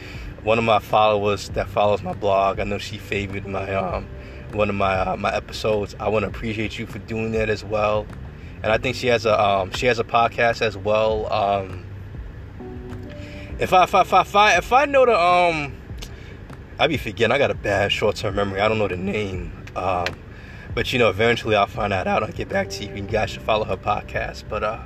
[0.46, 2.60] one of my followers that follows my blog.
[2.60, 4.06] I know she favored my um
[4.52, 5.96] one of my uh, my episodes.
[5.98, 8.06] I want to appreciate you for doing that as well.
[8.62, 11.30] And I think she has a um, she has a podcast as well.
[11.32, 11.84] Um,
[13.58, 15.76] if I if I, if I if I if I know the um
[16.78, 17.32] I be forgetting.
[17.32, 18.60] I got a bad short term memory.
[18.60, 19.50] I don't know the name.
[19.74, 20.06] Um,
[20.76, 22.22] but you know, eventually I'll find that out.
[22.22, 22.94] I'll get back to you.
[22.94, 24.44] You guys should follow her podcast.
[24.46, 24.82] But uh,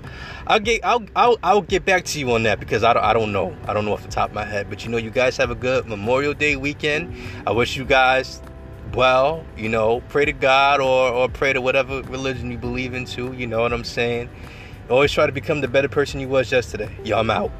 [0.47, 3.13] I'll get I'll, I'll I'll get back to you on that because I don't I
[3.13, 3.57] don't know.
[3.67, 4.71] I don't know off the top of my head.
[4.71, 7.13] But you know, you guys have a good Memorial Day weekend.
[7.45, 8.41] I wish you guys
[8.95, 9.45] well.
[9.57, 13.33] You know, pray to God or or pray to whatever religion you believe into.
[13.33, 14.31] You know what I'm saying?
[14.89, 16.97] Always try to become the better person you was yesterday.
[17.03, 17.51] Yo, I'm out.